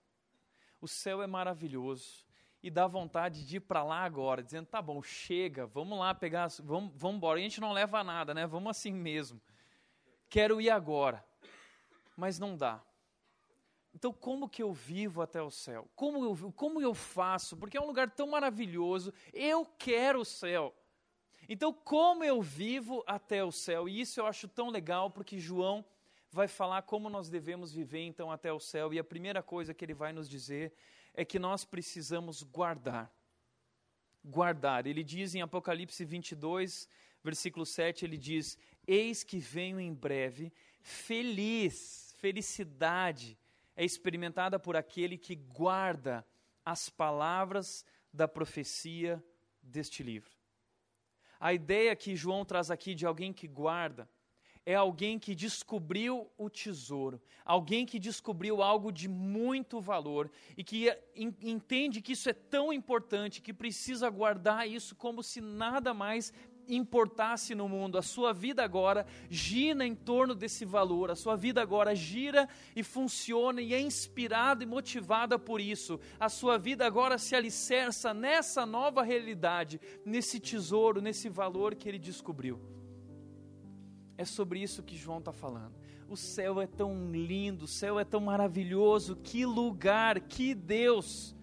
[0.81, 2.25] O céu é maravilhoso
[2.61, 6.47] e dá vontade de ir para lá agora, dizendo: tá bom, chega, vamos lá pegar,
[6.63, 7.39] vamos, vamos embora.
[7.39, 8.45] a gente não leva nada, né?
[8.45, 9.41] Vamos assim mesmo.
[10.29, 11.23] Quero ir agora,
[12.15, 12.81] mas não dá.
[13.93, 15.89] Então, como que eu vivo até o céu?
[15.95, 17.57] Como eu, como eu faço?
[17.57, 19.13] Porque é um lugar tão maravilhoso.
[19.33, 20.75] Eu quero o céu.
[21.47, 23.89] Então, como eu vivo até o céu?
[23.89, 25.83] E isso eu acho tão legal, porque João
[26.31, 28.93] vai falar como nós devemos viver então até o céu.
[28.93, 30.71] E a primeira coisa que ele vai nos dizer
[31.19, 33.13] é que nós precisamos guardar.
[34.23, 34.87] Guardar.
[34.87, 36.87] Ele diz em Apocalipse 22,
[37.21, 38.57] versículo 7, ele diz:
[38.87, 43.37] Eis que venho em breve, feliz, felicidade
[43.75, 46.25] é experimentada por aquele que guarda
[46.63, 49.21] as palavras da profecia
[49.61, 50.31] deste livro.
[51.37, 54.09] A ideia que João traz aqui de alguém que guarda
[54.65, 60.95] é alguém que descobriu o tesouro, alguém que descobriu algo de muito valor e que
[61.15, 66.31] entende que isso é tão importante que precisa guardar isso como se nada mais
[66.67, 67.97] importasse no mundo.
[67.97, 72.83] A sua vida agora gira em torno desse valor, a sua vida agora gira e
[72.83, 75.99] funciona e é inspirada e motivada por isso.
[76.19, 81.99] A sua vida agora se alicerça nessa nova realidade, nesse tesouro, nesse valor que ele
[81.99, 82.78] descobriu.
[84.19, 85.73] É sobre isso que João está falando.
[86.09, 91.33] O céu é tão lindo, o céu é tão maravilhoso, que lugar, que Deus.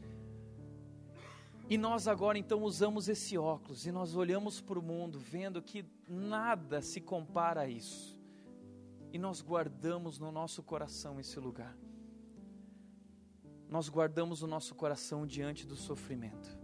[1.70, 5.86] E nós agora então usamos esse óculos e nós olhamos para o mundo vendo que
[6.06, 8.20] nada se compara a isso.
[9.10, 11.74] E nós guardamos no nosso coração esse lugar.
[13.70, 16.58] Nós guardamos o nosso coração diante do sofrimento.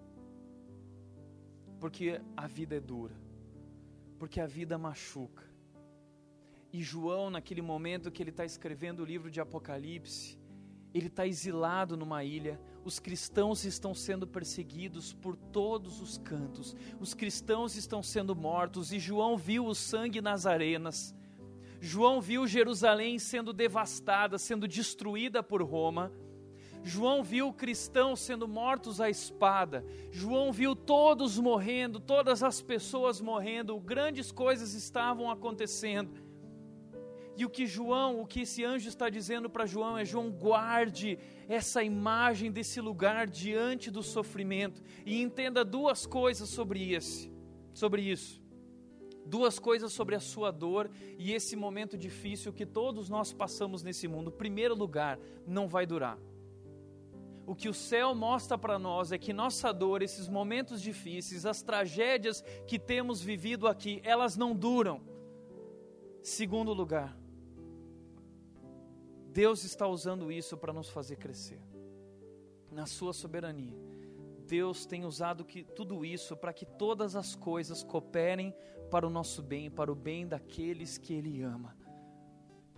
[1.80, 3.16] Porque a vida é dura.
[4.18, 5.51] Porque a vida machuca.
[6.72, 10.38] E João, naquele momento que ele está escrevendo o livro de Apocalipse,
[10.94, 17.12] ele está exilado numa ilha, os cristãos estão sendo perseguidos por todos os cantos, os
[17.12, 21.14] cristãos estão sendo mortos, e João viu o sangue nas arenas.
[21.78, 26.10] João viu Jerusalém sendo devastada, sendo destruída por Roma.
[26.82, 29.84] João viu cristãos sendo mortos à espada.
[30.10, 36.31] João viu todos morrendo, todas as pessoas morrendo, grandes coisas estavam acontecendo.
[37.36, 41.18] E o que João, o que esse anjo está dizendo para João é: João, guarde
[41.48, 47.32] essa imagem desse lugar diante do sofrimento e entenda duas coisas sobre esse,
[47.72, 48.42] sobre isso.
[49.24, 54.08] Duas coisas sobre a sua dor e esse momento difícil que todos nós passamos nesse
[54.08, 54.32] mundo.
[54.32, 56.18] Primeiro lugar, não vai durar.
[57.46, 61.62] O que o céu mostra para nós é que nossa dor, esses momentos difíceis, as
[61.62, 65.00] tragédias que temos vivido aqui, elas não duram.
[66.22, 67.16] Segundo lugar,
[69.32, 71.60] Deus está usando isso para nos fazer crescer.
[72.70, 73.74] Na sua soberania,
[74.46, 78.54] Deus tem usado que, tudo isso para que todas as coisas cooperem
[78.90, 81.74] para o nosso bem, para o bem daqueles que Ele ama.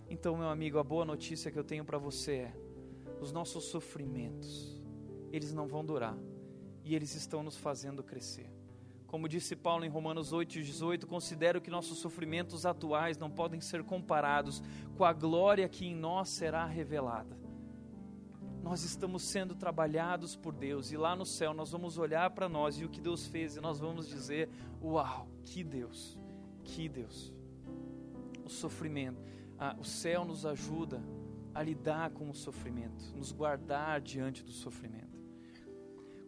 [0.09, 2.57] Então, meu amigo, a boa notícia que eu tenho para você é:
[3.21, 4.81] os nossos sofrimentos,
[5.33, 6.17] eles não vão durar
[6.85, 8.49] e eles estão nos fazendo crescer.
[9.15, 13.61] Como disse Paulo em Romanos 8 e 18, considero que nossos sofrimentos atuais não podem
[13.61, 14.61] ser comparados
[14.97, 17.39] com a glória que em nós será revelada.
[18.61, 22.81] Nós estamos sendo trabalhados por Deus e lá no céu nós vamos olhar para nós
[22.81, 24.51] e o que Deus fez e nós vamos dizer:
[24.83, 26.19] Uau, que Deus,
[26.65, 27.33] que Deus.
[28.45, 29.23] O sofrimento,
[29.57, 31.01] ah, o céu nos ajuda
[31.55, 35.04] a lidar com o sofrimento, nos guardar diante do sofrimento.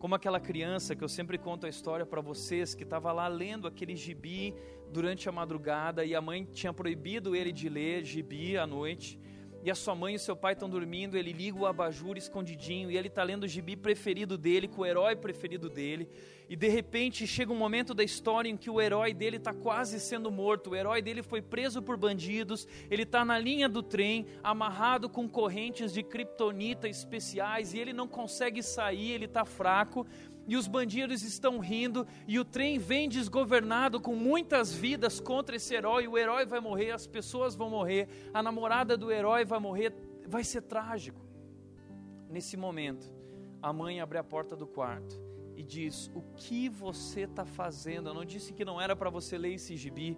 [0.07, 3.67] Como aquela criança que eu sempre conto a história para vocês, que estava lá lendo
[3.67, 4.55] aquele gibi
[4.93, 9.19] durante a madrugada e a mãe tinha proibido ele de ler gibi à noite
[9.67, 12.89] e a sua mãe e o seu pai estão dormindo, ele liga o abajur escondidinho
[12.89, 16.09] e ele está lendo o gibi preferido dele, com o herói preferido dele.
[16.49, 19.99] E de repente chega um momento da história em que o herói dele está quase
[19.99, 20.71] sendo morto.
[20.71, 25.29] O herói dele foi preso por bandidos, ele está na linha do trem, amarrado com
[25.29, 30.07] correntes de kriptonita especiais e ele não consegue sair, ele está fraco
[30.47, 35.75] e os bandidos estão rindo, e o trem vem desgovernado com muitas vidas contra esse
[35.75, 36.07] herói.
[36.07, 39.93] O herói vai morrer, as pessoas vão morrer, a namorada do herói vai morrer.
[40.27, 41.21] Vai ser trágico.
[42.29, 43.11] Nesse momento,
[43.61, 45.21] a mãe abre a porta do quarto
[45.57, 48.11] e diz: O que você está fazendo?
[48.11, 50.17] Eu não disse que não era para você ler esse gibi.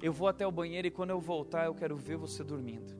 [0.00, 2.92] Eu vou até o banheiro e quando eu voltar eu quero ver você dormindo.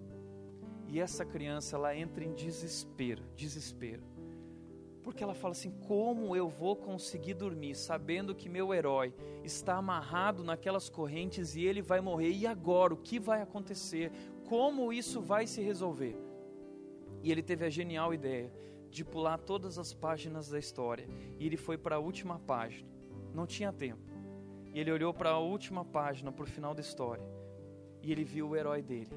[0.86, 4.11] E essa criança ela entra em desespero, desespero.
[5.02, 10.44] Porque ela fala assim: como eu vou conseguir dormir sabendo que meu herói está amarrado
[10.44, 12.30] naquelas correntes e ele vai morrer?
[12.30, 12.94] E agora?
[12.94, 14.12] O que vai acontecer?
[14.48, 16.16] Como isso vai se resolver?
[17.22, 18.52] E ele teve a genial ideia
[18.90, 21.08] de pular todas as páginas da história.
[21.38, 22.88] E ele foi para a última página.
[23.34, 24.12] Não tinha tempo.
[24.72, 27.24] E ele olhou para a última página, para o final da história.
[28.02, 29.12] E ele viu o herói dele,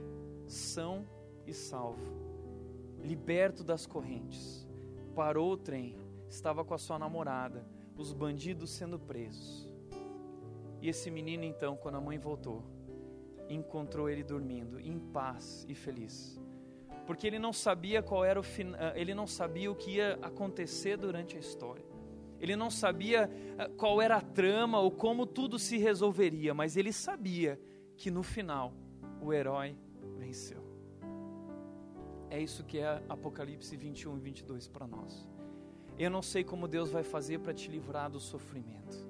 [0.47, 1.07] são
[1.47, 2.05] e salvo,
[3.01, 4.64] liberto das correntes
[5.15, 5.95] parou o trem,
[6.27, 7.65] estava com a sua namorada,
[7.97, 9.69] os bandidos sendo presos.
[10.81, 12.63] E esse menino, então, quando a mãe voltou,
[13.49, 16.39] encontrou ele dormindo, em paz e feliz.
[17.07, 20.97] Porque ele não sabia qual era o ah, ele não sabia o que ia acontecer
[20.97, 21.85] durante a história.
[22.39, 26.91] Ele não sabia ah, qual era a trama ou como tudo se resolveria, mas ele
[26.91, 27.59] sabia
[27.95, 28.73] que no final
[29.21, 29.77] o herói
[30.17, 30.64] venceu.
[32.29, 35.27] É isso que é Apocalipse 21 e 22 para nós.
[35.97, 39.07] Eu não sei como Deus vai fazer para te livrar do sofrimento.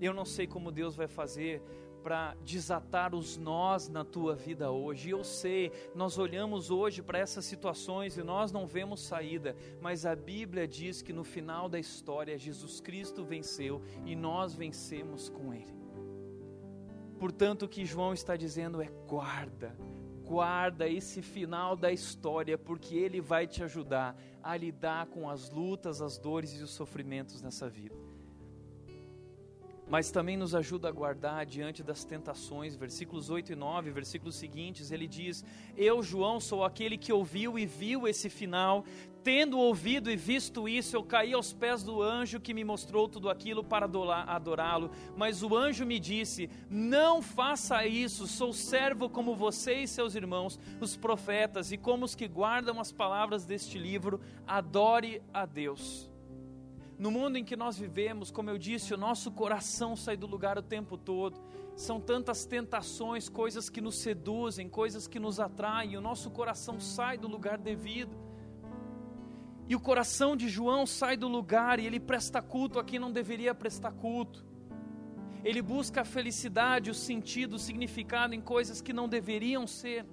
[0.00, 1.62] Eu não sei como Deus vai fazer
[2.02, 5.10] para desatar os nós na tua vida hoje.
[5.10, 10.14] Eu sei, nós olhamos hoje para essas situações e nós não vemos saída, mas a
[10.14, 15.74] Bíblia diz que no final da história Jesus Cristo venceu e nós vencemos com Ele.
[17.18, 19.76] Portanto, o que João está dizendo é: guarda,
[20.26, 26.02] guarda esse final da história, porque ele vai te ajudar a lidar com as lutas,
[26.02, 27.94] as dores e os sofrimentos nessa vida.
[29.88, 34.90] Mas também nos ajuda a guardar diante das tentações, versículos 8 e 9, versículos seguintes,
[34.90, 35.44] ele diz:
[35.76, 38.84] Eu, João, sou aquele que ouviu e viu esse final,
[39.26, 43.28] Tendo ouvido e visto isso, eu caí aos pés do anjo que me mostrou tudo
[43.28, 44.92] aquilo para adorá-lo.
[45.16, 50.60] Mas o anjo me disse: Não faça isso, sou servo como você e seus irmãos,
[50.80, 56.08] os profetas, e como os que guardam as palavras deste livro, adore a Deus.
[56.96, 60.56] No mundo em que nós vivemos, como eu disse, o nosso coração sai do lugar
[60.56, 61.40] o tempo todo.
[61.74, 67.18] São tantas tentações, coisas que nos seduzem, coisas que nos atraem, o nosso coração sai
[67.18, 68.25] do lugar devido.
[69.68, 73.10] E o coração de João sai do lugar e ele presta culto a quem não
[73.10, 74.46] deveria prestar culto.
[75.44, 80.06] Ele busca a felicidade, o sentido, o significado em coisas que não deveriam ser.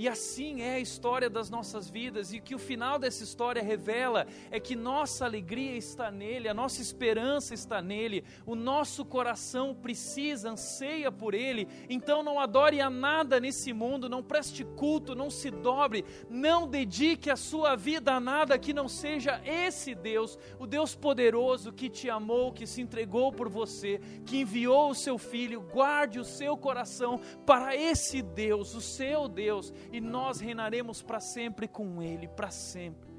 [0.00, 4.26] E assim é a história das nossas vidas, e que o final dessa história revela
[4.50, 10.52] é que nossa alegria está nele, a nossa esperança está nele, o nosso coração precisa,
[10.52, 11.68] anseia por ele.
[11.86, 17.28] Então não adore a nada nesse mundo, não preste culto, não se dobre, não dedique
[17.28, 22.08] a sua vida a nada que não seja esse Deus, o Deus poderoso que te
[22.08, 25.60] amou, que se entregou por você, que enviou o seu filho.
[25.60, 31.66] Guarde o seu coração para esse Deus, o seu Deus e nós reinaremos para sempre
[31.66, 33.10] com Ele, para sempre.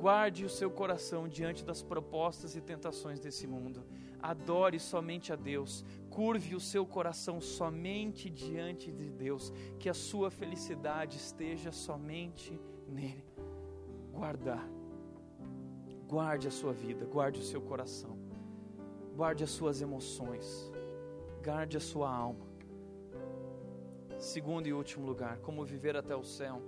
[0.00, 3.84] Guarde o seu coração diante das propostas e tentações desse mundo.
[4.22, 5.84] Adore somente a Deus.
[6.08, 9.52] Curve o seu coração somente diante de Deus.
[9.78, 12.58] Que a sua felicidade esteja somente
[12.88, 13.24] nele.
[14.10, 14.66] Guardar.
[16.08, 18.18] Guarde a sua vida, guarde o seu coração.
[19.14, 20.70] Guarde as suas emoções.
[21.44, 22.49] Guarde a sua alma.
[24.20, 26.60] Segundo e último lugar, como viver até o céu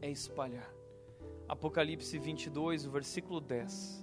[0.00, 0.74] é espalhar.
[1.46, 4.02] Apocalipse 22, o versículo 10.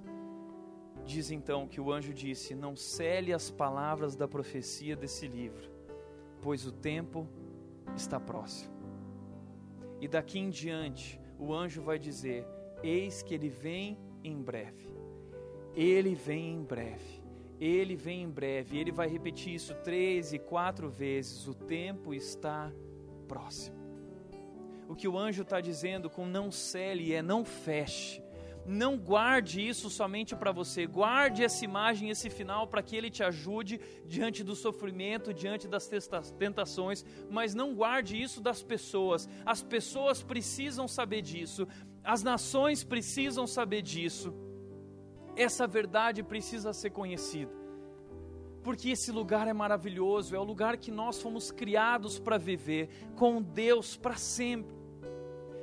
[1.03, 5.71] diz então que o anjo disse: Não cele as palavras da profecia desse livro,
[6.39, 7.27] pois o tempo
[7.95, 8.75] está próximo.
[9.99, 12.45] E daqui em diante, o anjo vai dizer:
[12.83, 14.87] Eis que ele vem em breve.
[15.73, 17.24] Ele vem em breve.
[17.59, 18.77] Ele vem em breve.
[18.77, 21.47] Ele vai repetir isso três e quatro vezes.
[21.47, 22.71] O tempo está
[23.27, 23.77] próximo.
[24.87, 28.23] O que o anjo está dizendo com não cele é não feche
[28.65, 33.23] não guarde isso somente para você, guarde essa imagem, esse final, para que ele te
[33.23, 35.87] ajude diante do sofrimento, diante das
[36.37, 39.29] tentações, mas não guarde isso das pessoas.
[39.45, 41.67] As pessoas precisam saber disso,
[42.03, 44.33] as nações precisam saber disso.
[45.35, 47.51] Essa verdade precisa ser conhecida.
[48.63, 53.41] Porque esse lugar é maravilhoso, é o lugar que nós fomos criados para viver com
[53.41, 54.73] Deus para sempre.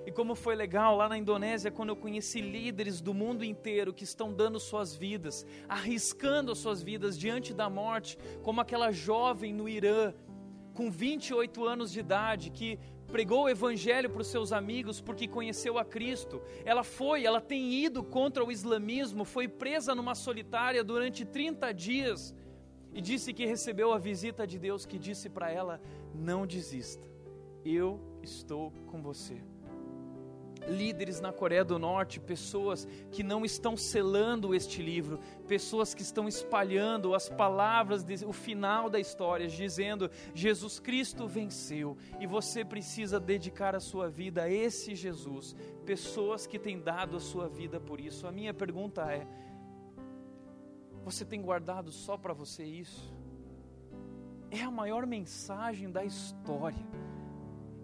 [0.07, 4.05] E como foi legal lá na Indonésia, quando eu conheci líderes do mundo inteiro que
[4.05, 9.69] estão dando suas vidas, arriscando as suas vidas diante da morte, como aquela jovem no
[9.69, 10.13] Irã,
[10.75, 12.79] com 28 anos de idade, que
[13.13, 16.43] pregou o evangelho para os seus amigos porque conheceu a Cristo.
[16.65, 22.35] Ela foi, ela tem ido contra o islamismo, foi presa numa solitária durante 30 dias
[22.95, 25.81] e disse que recebeu a visita de Deus que disse para ela:
[26.15, 27.07] Não desista,
[27.65, 29.52] eu estou com você
[30.69, 36.29] líderes na Coreia do Norte, pessoas que não estão selando este livro, pessoas que estão
[36.29, 43.19] espalhando as palavras, de, o final da história, dizendo: Jesus Cristo venceu e você precisa
[43.19, 45.55] dedicar a sua vida a esse Jesus.
[45.85, 48.27] Pessoas que têm dado a sua vida por isso.
[48.27, 49.27] A minha pergunta é:
[51.05, 53.13] você tem guardado só para você isso?
[54.51, 56.87] É a maior mensagem da história.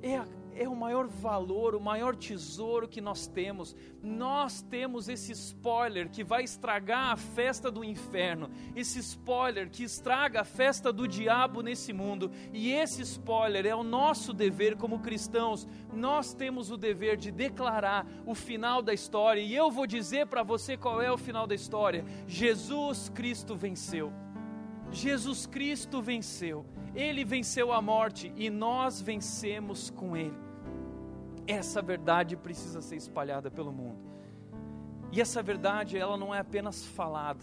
[0.03, 0.27] É a
[0.59, 3.77] é o maior valor, o maior tesouro que nós temos.
[4.03, 10.41] Nós temos esse spoiler que vai estragar a festa do inferno, esse spoiler que estraga
[10.41, 12.31] a festa do diabo nesse mundo.
[12.53, 15.67] E esse spoiler é o nosso dever como cristãos.
[15.93, 19.41] Nós temos o dever de declarar o final da história.
[19.41, 24.13] E eu vou dizer para você qual é o final da história: Jesus Cristo venceu.
[24.91, 26.67] Jesus Cristo venceu.
[26.95, 30.48] Ele venceu a morte e nós vencemos com Ele.
[31.49, 33.99] Essa verdade precisa ser espalhada pelo mundo.
[35.11, 37.43] E essa verdade, ela não é apenas falada.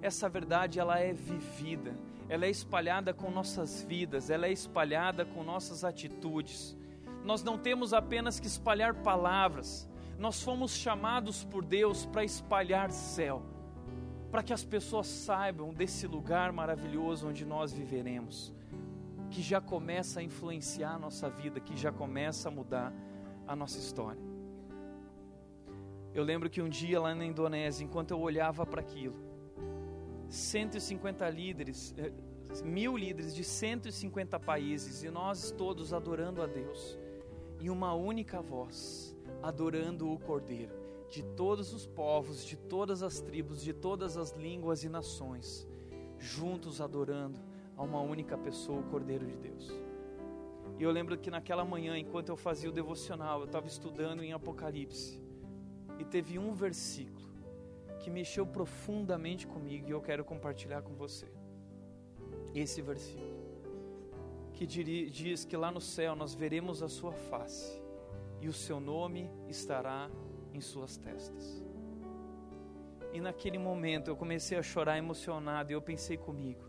[0.00, 1.92] Essa verdade, ela é vivida.
[2.28, 6.76] Ela é espalhada com nossas vidas, ela é espalhada com nossas atitudes.
[7.24, 9.90] Nós não temos apenas que espalhar palavras.
[10.18, 13.42] Nós fomos chamados por Deus para espalhar céu,
[14.30, 18.54] para que as pessoas saibam desse lugar maravilhoso onde nós viveremos,
[19.30, 22.92] que já começa a influenciar a nossa vida, que já começa a mudar
[23.52, 24.20] a nossa história.
[26.14, 29.14] Eu lembro que um dia lá na Indonésia, enquanto eu olhava para aquilo,
[30.28, 32.12] 150 líderes, eh,
[32.64, 36.98] mil líderes de 150 países, e nós todos adorando a Deus,
[37.60, 40.74] em uma única voz, adorando o Cordeiro,
[41.10, 45.68] de todos os povos, de todas as tribos, de todas as línguas e nações,
[46.18, 47.38] juntos adorando
[47.76, 49.81] a uma única pessoa, o Cordeiro de Deus.
[50.78, 54.32] E eu lembro que naquela manhã, enquanto eu fazia o devocional, eu estava estudando em
[54.32, 55.20] Apocalipse.
[55.98, 57.30] E teve um versículo
[58.00, 61.30] que mexeu profundamente comigo e eu quero compartilhar com você.
[62.54, 63.42] Esse versículo
[64.52, 67.80] que diz que lá no céu nós veremos a sua face
[68.40, 70.10] e o seu nome estará
[70.52, 71.64] em suas testas.
[73.12, 76.64] E naquele momento eu comecei a chorar emocionado e eu pensei comigo: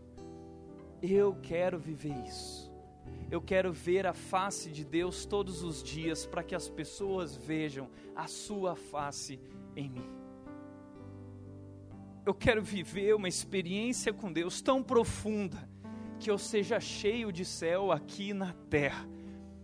[1.02, 2.73] eu quero viver isso.
[3.30, 7.88] Eu quero ver a face de Deus todos os dias para que as pessoas vejam
[8.14, 9.40] a sua face
[9.74, 10.08] em mim.
[12.24, 15.68] Eu quero viver uma experiência com Deus tão profunda
[16.18, 19.06] que eu seja cheio de céu aqui na terra.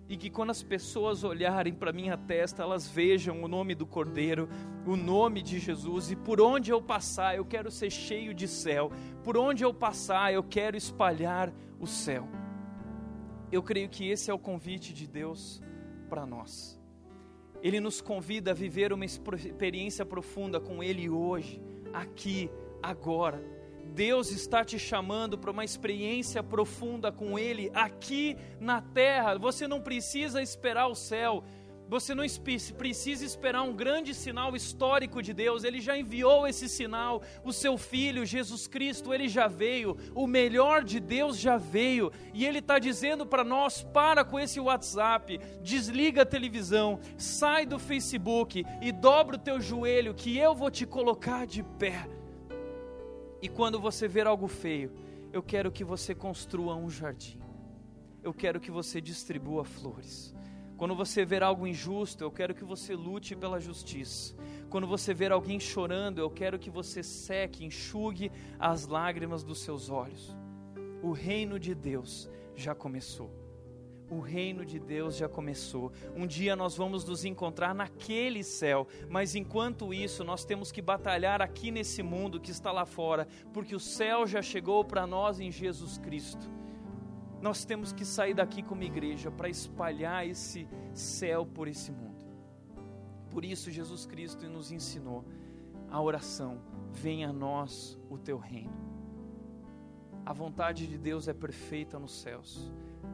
[0.08, 4.48] E que quando as pessoas olharem para minha testa, elas vejam o nome do Cordeiro,
[4.84, 8.90] o nome de Jesus, e por onde eu passar, eu quero ser cheio de céu.
[9.22, 12.28] Por onde eu passar, eu quero espalhar o céu.
[13.52, 15.60] Eu creio que esse é o convite de Deus
[16.08, 16.80] para nós.
[17.62, 21.60] Ele nos convida a viver uma experiência profunda com Ele hoje,
[21.92, 22.50] aqui,
[22.82, 23.42] agora.
[23.92, 29.36] Deus está te chamando para uma experiência profunda com Ele aqui na terra.
[29.36, 31.42] Você não precisa esperar o céu,
[31.90, 32.24] você não
[32.78, 37.76] precisa esperar um grande sinal histórico de Deus, Ele já enviou esse sinal, o seu
[37.76, 42.78] Filho, Jesus Cristo, Ele já veio, o melhor de Deus já veio, e Ele está
[42.78, 49.34] dizendo para nós: para com esse WhatsApp, desliga a televisão, sai do Facebook e dobra
[49.34, 52.08] o teu joelho, que eu vou te colocar de pé.
[53.42, 54.92] E quando você ver algo feio,
[55.32, 57.40] eu quero que você construa um jardim.
[58.22, 60.32] Eu quero que você distribua flores.
[60.80, 64.34] Quando você ver algo injusto, eu quero que você lute pela justiça.
[64.70, 69.90] Quando você ver alguém chorando, eu quero que você seque, enxugue as lágrimas dos seus
[69.90, 70.34] olhos.
[71.02, 73.30] O reino de Deus já começou
[74.08, 75.92] o reino de Deus já começou.
[76.16, 81.40] Um dia nós vamos nos encontrar naquele céu, mas enquanto isso, nós temos que batalhar
[81.40, 85.52] aqui nesse mundo que está lá fora, porque o céu já chegou para nós em
[85.52, 86.50] Jesus Cristo.
[87.40, 92.24] Nós temos que sair daqui como igreja para espalhar esse céu por esse mundo.
[93.30, 95.24] Por isso, Jesus Cristo nos ensinou
[95.90, 96.60] a oração:
[96.92, 98.90] venha a nós o teu reino.
[100.26, 102.70] A vontade de Deus é perfeita nos céus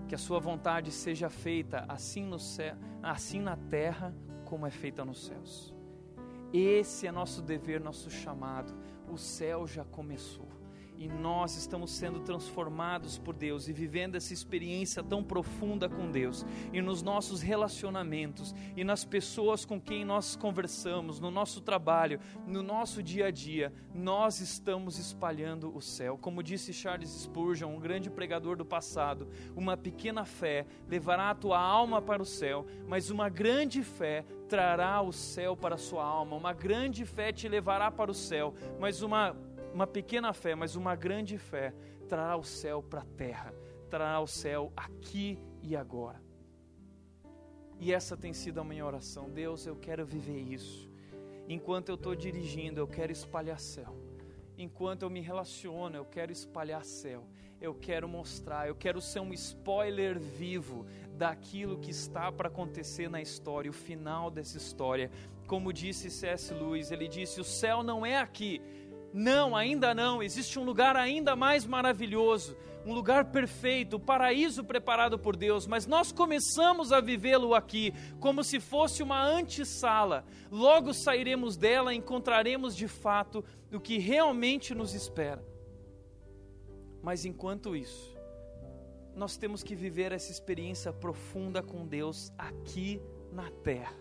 [0.08, 4.14] que a sua vontade seja feita assim, no céu, assim na terra
[4.44, 5.74] como é feita nos céus.
[6.52, 8.72] Esse é nosso dever, nosso chamado.
[9.10, 10.45] O céu já começou
[10.98, 16.44] e nós estamos sendo transformados por Deus e vivendo essa experiência tão profunda com Deus
[16.72, 22.62] e nos nossos relacionamentos e nas pessoas com quem nós conversamos, no nosso trabalho, no
[22.62, 26.18] nosso dia a dia, nós estamos espalhando o céu.
[26.18, 31.58] Como disse Charles Spurgeon, um grande pregador do passado, uma pequena fé levará a tua
[31.58, 36.36] alma para o céu, mas uma grande fé trará o céu para a sua alma.
[36.36, 39.36] Uma grande fé te levará para o céu, mas uma
[39.76, 41.74] uma pequena fé, mas uma grande fé,
[42.08, 43.54] trará o céu para a terra,
[43.90, 46.18] trará o céu aqui e agora.
[47.78, 49.28] E essa tem sido a minha oração.
[49.28, 50.90] Deus, eu quero viver isso.
[51.46, 53.94] Enquanto eu estou dirigindo, eu quero espalhar céu.
[54.56, 57.28] Enquanto eu me relaciono, eu quero espalhar céu.
[57.60, 63.20] Eu quero mostrar, eu quero ser um spoiler vivo daquilo que está para acontecer na
[63.20, 65.10] história, o final dessa história.
[65.46, 66.52] Como disse C.S.
[66.54, 68.60] Lewis, ele disse: O céu não é aqui,
[69.16, 70.22] não, ainda não.
[70.22, 72.54] Existe um lugar ainda mais maravilhoso,
[72.84, 78.44] um lugar perfeito, o paraíso preparado por Deus, mas nós começamos a vivê-lo aqui como
[78.44, 80.22] se fosse uma antessala.
[80.52, 83.42] Logo sairemos dela e encontraremos de fato
[83.72, 85.42] o que realmente nos espera.
[87.02, 88.14] Mas enquanto isso,
[89.14, 93.00] nós temos que viver essa experiência profunda com Deus aqui
[93.32, 93.96] na terra.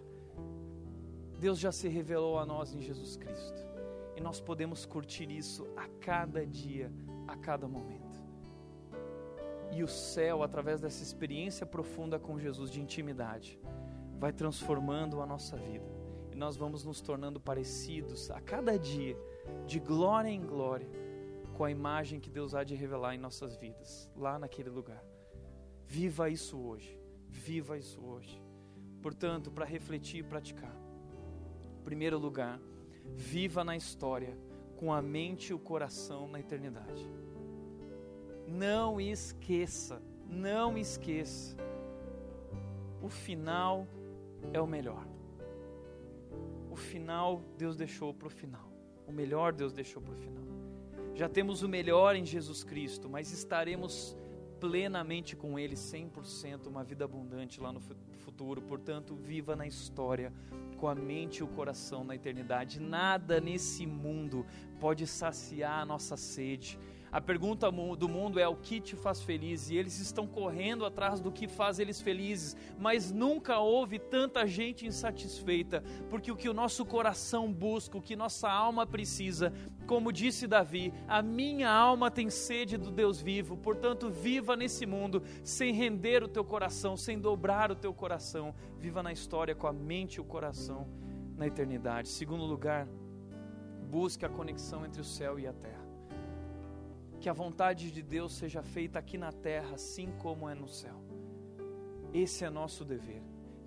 [1.39, 3.64] Deus já se revelou a nós em Jesus Cristo
[4.15, 6.91] e nós podemos curtir isso a cada dia,
[7.27, 8.23] a cada momento.
[9.71, 13.59] E o céu, através dessa experiência profunda com Jesus de intimidade,
[14.17, 15.85] vai transformando a nossa vida.
[16.31, 19.17] E nós vamos nos tornando parecidos a cada dia,
[19.65, 20.87] de glória em glória,
[21.53, 25.03] com a imagem que Deus há de revelar em nossas vidas, lá naquele lugar.
[25.85, 26.99] Viva isso hoje.
[27.29, 28.41] Viva isso hoje.
[29.01, 30.75] Portanto, para refletir e praticar.
[31.79, 32.59] Em primeiro lugar,
[33.15, 34.37] Viva na história
[34.77, 37.09] com a mente e o coração na eternidade.
[38.47, 41.55] Não esqueça, não esqueça.
[43.01, 43.87] O final
[44.53, 45.05] é o melhor.
[46.71, 48.69] O final Deus deixou para o final.
[49.07, 50.43] O melhor Deus deixou para o final.
[51.13, 54.17] Já temos o melhor em Jesus Cristo, mas estaremos
[54.69, 58.63] plenamente com Ele, 100%, uma vida abundante lá no futuro.
[58.63, 60.33] Portanto, viva na história,
[60.77, 62.79] com a mente e o coração na eternidade.
[62.79, 64.43] Nada nesse mundo
[64.79, 66.79] pode saciar a nossa sede
[67.15, 71.21] a pergunta do mundo é o que te faz feliz, e eles estão correndo atrás
[71.21, 76.53] do que faz eles felizes, mas nunca houve tanta gente insatisfeita, porque o que o
[76.53, 79.53] nosso coração busca, o que nossa alma precisa,
[79.87, 85.23] como disse Davi, a minha alma tem sede do Deus vivo, portanto, viva nesse mundo
[85.41, 89.71] sem render o teu coração, sem dobrar o teu coração, viva na história com a
[89.71, 90.85] mente e o coração
[91.37, 92.09] na eternidade.
[92.09, 92.89] Segundo lugar,
[93.89, 95.84] busque a conexão entre o céu e a terra
[97.19, 101.01] que a vontade de Deus seja feita aqui na terra, assim como é no céu.
[102.13, 103.21] Esse é nosso dever,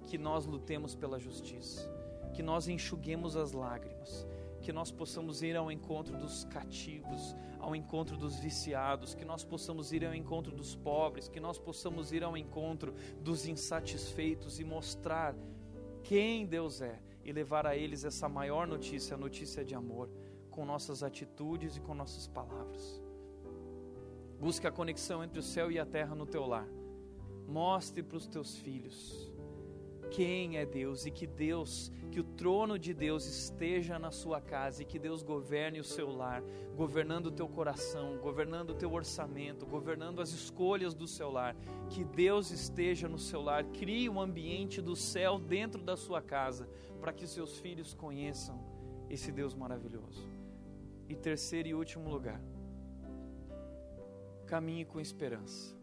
[0.06, 1.90] que nós lutemos pela justiça,
[2.32, 4.26] que nós enxuguemos as lágrimas,
[4.60, 9.92] que nós possamos ir ao encontro dos cativos, ao encontro dos viciados, que nós possamos
[9.92, 15.34] ir ao encontro dos pobres, que nós possamos ir ao encontro dos insatisfeitos e mostrar
[16.02, 20.10] quem Deus é e levar a eles essa maior notícia, a notícia de amor,
[20.50, 23.07] com nossas atitudes e com nossas palavras.
[24.40, 26.68] Busque a conexão entre o céu e a terra no teu lar.
[27.46, 29.32] Mostre para os teus filhos
[30.10, 34.82] quem é Deus e que Deus, que o trono de Deus esteja na sua casa
[34.82, 36.42] e que Deus governe o seu lar,
[36.76, 41.54] governando o teu coração, governando o teu orçamento, governando as escolhas do seu lar.
[41.90, 46.68] Que Deus esteja no seu lar, crie um ambiente do céu dentro da sua casa,
[47.00, 48.58] para que seus filhos conheçam
[49.10, 50.26] esse Deus maravilhoso.
[51.08, 52.40] E terceiro e último lugar,
[54.48, 55.76] caminhe com esperança.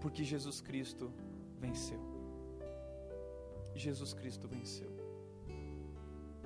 [0.00, 1.12] Porque Jesus Cristo
[1.58, 2.00] venceu.
[3.74, 4.90] Jesus Cristo venceu.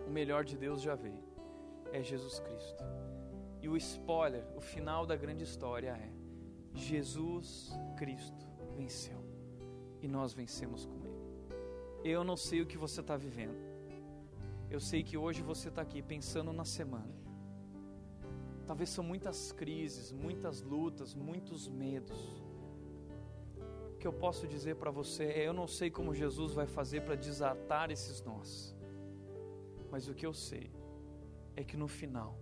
[0.06, 1.24] O melhor de Deus já veio.
[1.92, 2.84] É Jesus Cristo.
[3.62, 6.10] E o spoiler, o final da grande história é:
[6.74, 8.44] Jesus Cristo
[8.76, 9.24] venceu.
[10.02, 11.16] E nós vencemos com Ele.
[12.04, 13.58] Eu não sei o que você está vivendo.
[14.68, 17.25] Eu sei que hoje você está aqui pensando na semana.
[18.66, 22.44] Talvez são muitas crises, muitas lutas, muitos medos.
[23.94, 27.02] O que eu posso dizer para você é: eu não sei como Jesus vai fazer
[27.02, 28.76] para desatar esses nós.
[29.90, 30.70] Mas o que eu sei
[31.54, 32.38] é que no final,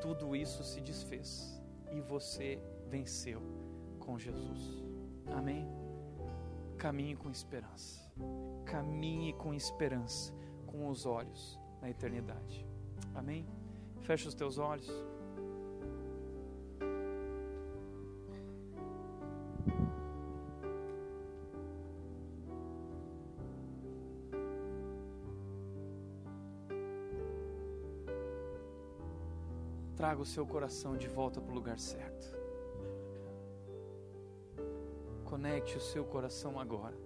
[0.00, 3.40] tudo isso se desfez e você venceu
[4.00, 4.82] com Jesus.
[5.26, 5.66] Amém?
[6.78, 8.02] Caminhe com esperança.
[8.64, 10.34] Caminhe com esperança,
[10.66, 12.66] com os olhos na eternidade.
[13.14, 13.46] Amém?
[14.00, 14.90] Fecha os teus olhos.
[30.22, 32.36] Traga o seu coração de volta para o lugar certo.
[35.24, 36.96] Conecte o seu coração agora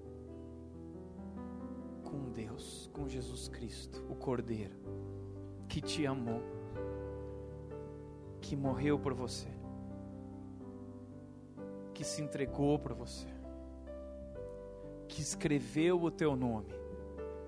[2.04, 4.76] com Deus, com Jesus Cristo, o Cordeiro,
[5.68, 6.42] que te amou,
[8.40, 9.48] que morreu por você,
[11.94, 13.28] que se entregou por você,
[15.08, 16.74] que escreveu o teu nome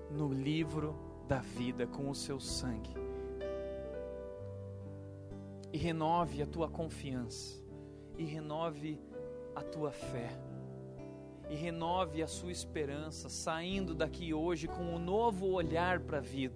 [0.09, 0.95] no livro
[1.27, 2.98] da vida com o seu sangue
[5.71, 7.61] e renove a tua confiança,
[8.17, 8.99] e renove
[9.55, 10.29] a tua fé,
[11.49, 16.55] e renove a sua esperança, saindo daqui hoje com um novo olhar para a vida,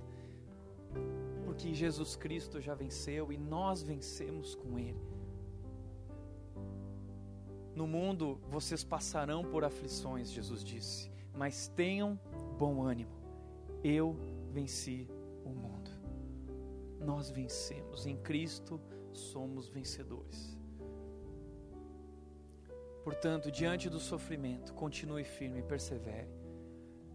[1.46, 5.02] porque Jesus Cristo já venceu e nós vencemos com Ele.
[7.76, 12.20] No mundo vocês passarão por aflições, Jesus disse, mas tenham
[12.58, 13.12] bom ânimo,
[13.84, 14.16] eu
[14.52, 15.08] venci
[15.44, 15.90] o mundo.
[17.00, 18.80] Nós vencemos em Cristo
[19.18, 20.58] somos vencedores.
[23.04, 26.30] Portanto, diante do sofrimento, continue firme e persevere.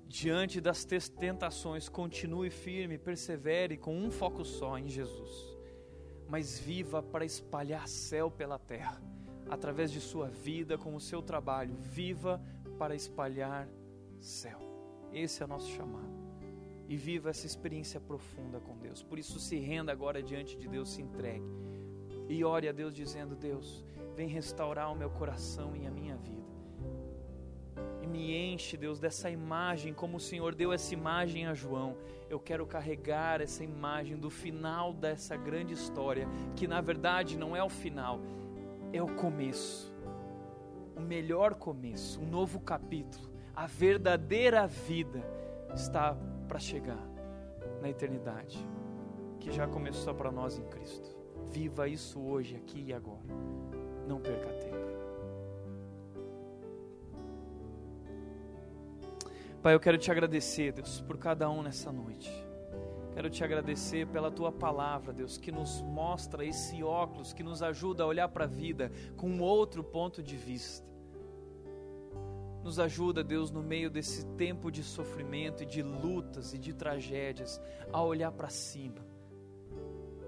[0.06, 5.56] Diante das tentações, continue firme e persevere com um foco só em Jesus.
[6.28, 9.02] Mas viva para espalhar céu pela terra,
[9.48, 11.74] através de sua vida, com o seu trabalho.
[11.78, 12.40] Viva
[12.78, 13.66] para espalhar
[14.20, 14.60] céu.
[15.10, 16.18] Esse é o nosso chamado.
[16.86, 19.02] E viva essa experiência profunda com Deus.
[19.02, 21.44] Por isso, se renda agora diante de Deus, se entregue
[22.28, 26.38] e ore a Deus dizendo: Deus, vem restaurar o meu coração e a minha vida.
[28.02, 31.96] E me enche, Deus, dessa imagem, como o Senhor deu essa imagem a João.
[32.28, 37.62] Eu quero carregar essa imagem do final dessa grande história, que na verdade não é
[37.62, 38.20] o final,
[38.92, 39.92] é o começo.
[40.96, 43.28] O melhor começo, um novo capítulo.
[43.54, 45.22] A verdadeira vida
[45.74, 46.16] está
[46.46, 47.04] para chegar
[47.80, 48.58] na eternidade,
[49.40, 51.17] que já começou para nós em Cristo.
[51.50, 53.24] Viva isso hoje, aqui e agora.
[54.06, 54.98] Não perca tempo.
[59.62, 62.30] Pai, eu quero te agradecer, Deus, por cada um nessa noite.
[63.14, 68.04] Quero te agradecer pela tua palavra, Deus, que nos mostra esse óculos, que nos ajuda
[68.04, 70.86] a olhar para a vida com outro ponto de vista.
[72.62, 77.60] Nos ajuda, Deus, no meio desse tempo de sofrimento e de lutas e de tragédias,
[77.92, 79.07] a olhar para cima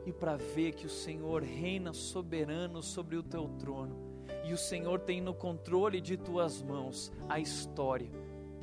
[0.06, 4.10] e para ver que o Senhor reina soberano sobre o teu trono
[4.44, 8.10] e o Senhor tem no controle de tuas mãos a história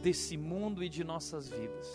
[0.01, 1.93] desse mundo e de nossas vidas.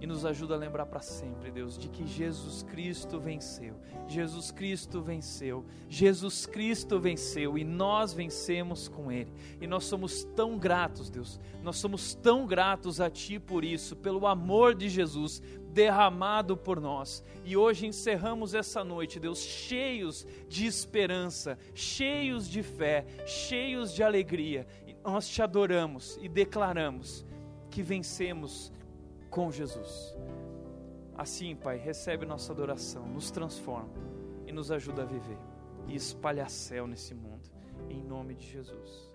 [0.00, 3.76] E nos ajuda a lembrar para sempre, Deus, de que Jesus Cristo venceu.
[4.06, 5.64] Jesus Cristo venceu.
[5.88, 9.32] Jesus Cristo venceu e nós vencemos com Ele.
[9.60, 11.40] E nós somos tão gratos, Deus.
[11.62, 15.40] Nós somos tão gratos a Ti por isso, pelo amor de Jesus,
[15.76, 17.22] derramado por nós.
[17.44, 24.66] E hoje encerramos essa noite, Deus, cheios de esperança, cheios de fé, cheios de alegria.
[24.86, 27.26] E nós te adoramos e declaramos
[27.70, 28.72] que vencemos
[29.28, 30.16] com Jesus.
[31.14, 33.92] Assim, Pai, recebe nossa adoração, nos transforma
[34.46, 35.38] e nos ajuda a viver
[35.86, 37.50] e espalhar céu nesse mundo.
[37.90, 39.05] Em nome de Jesus.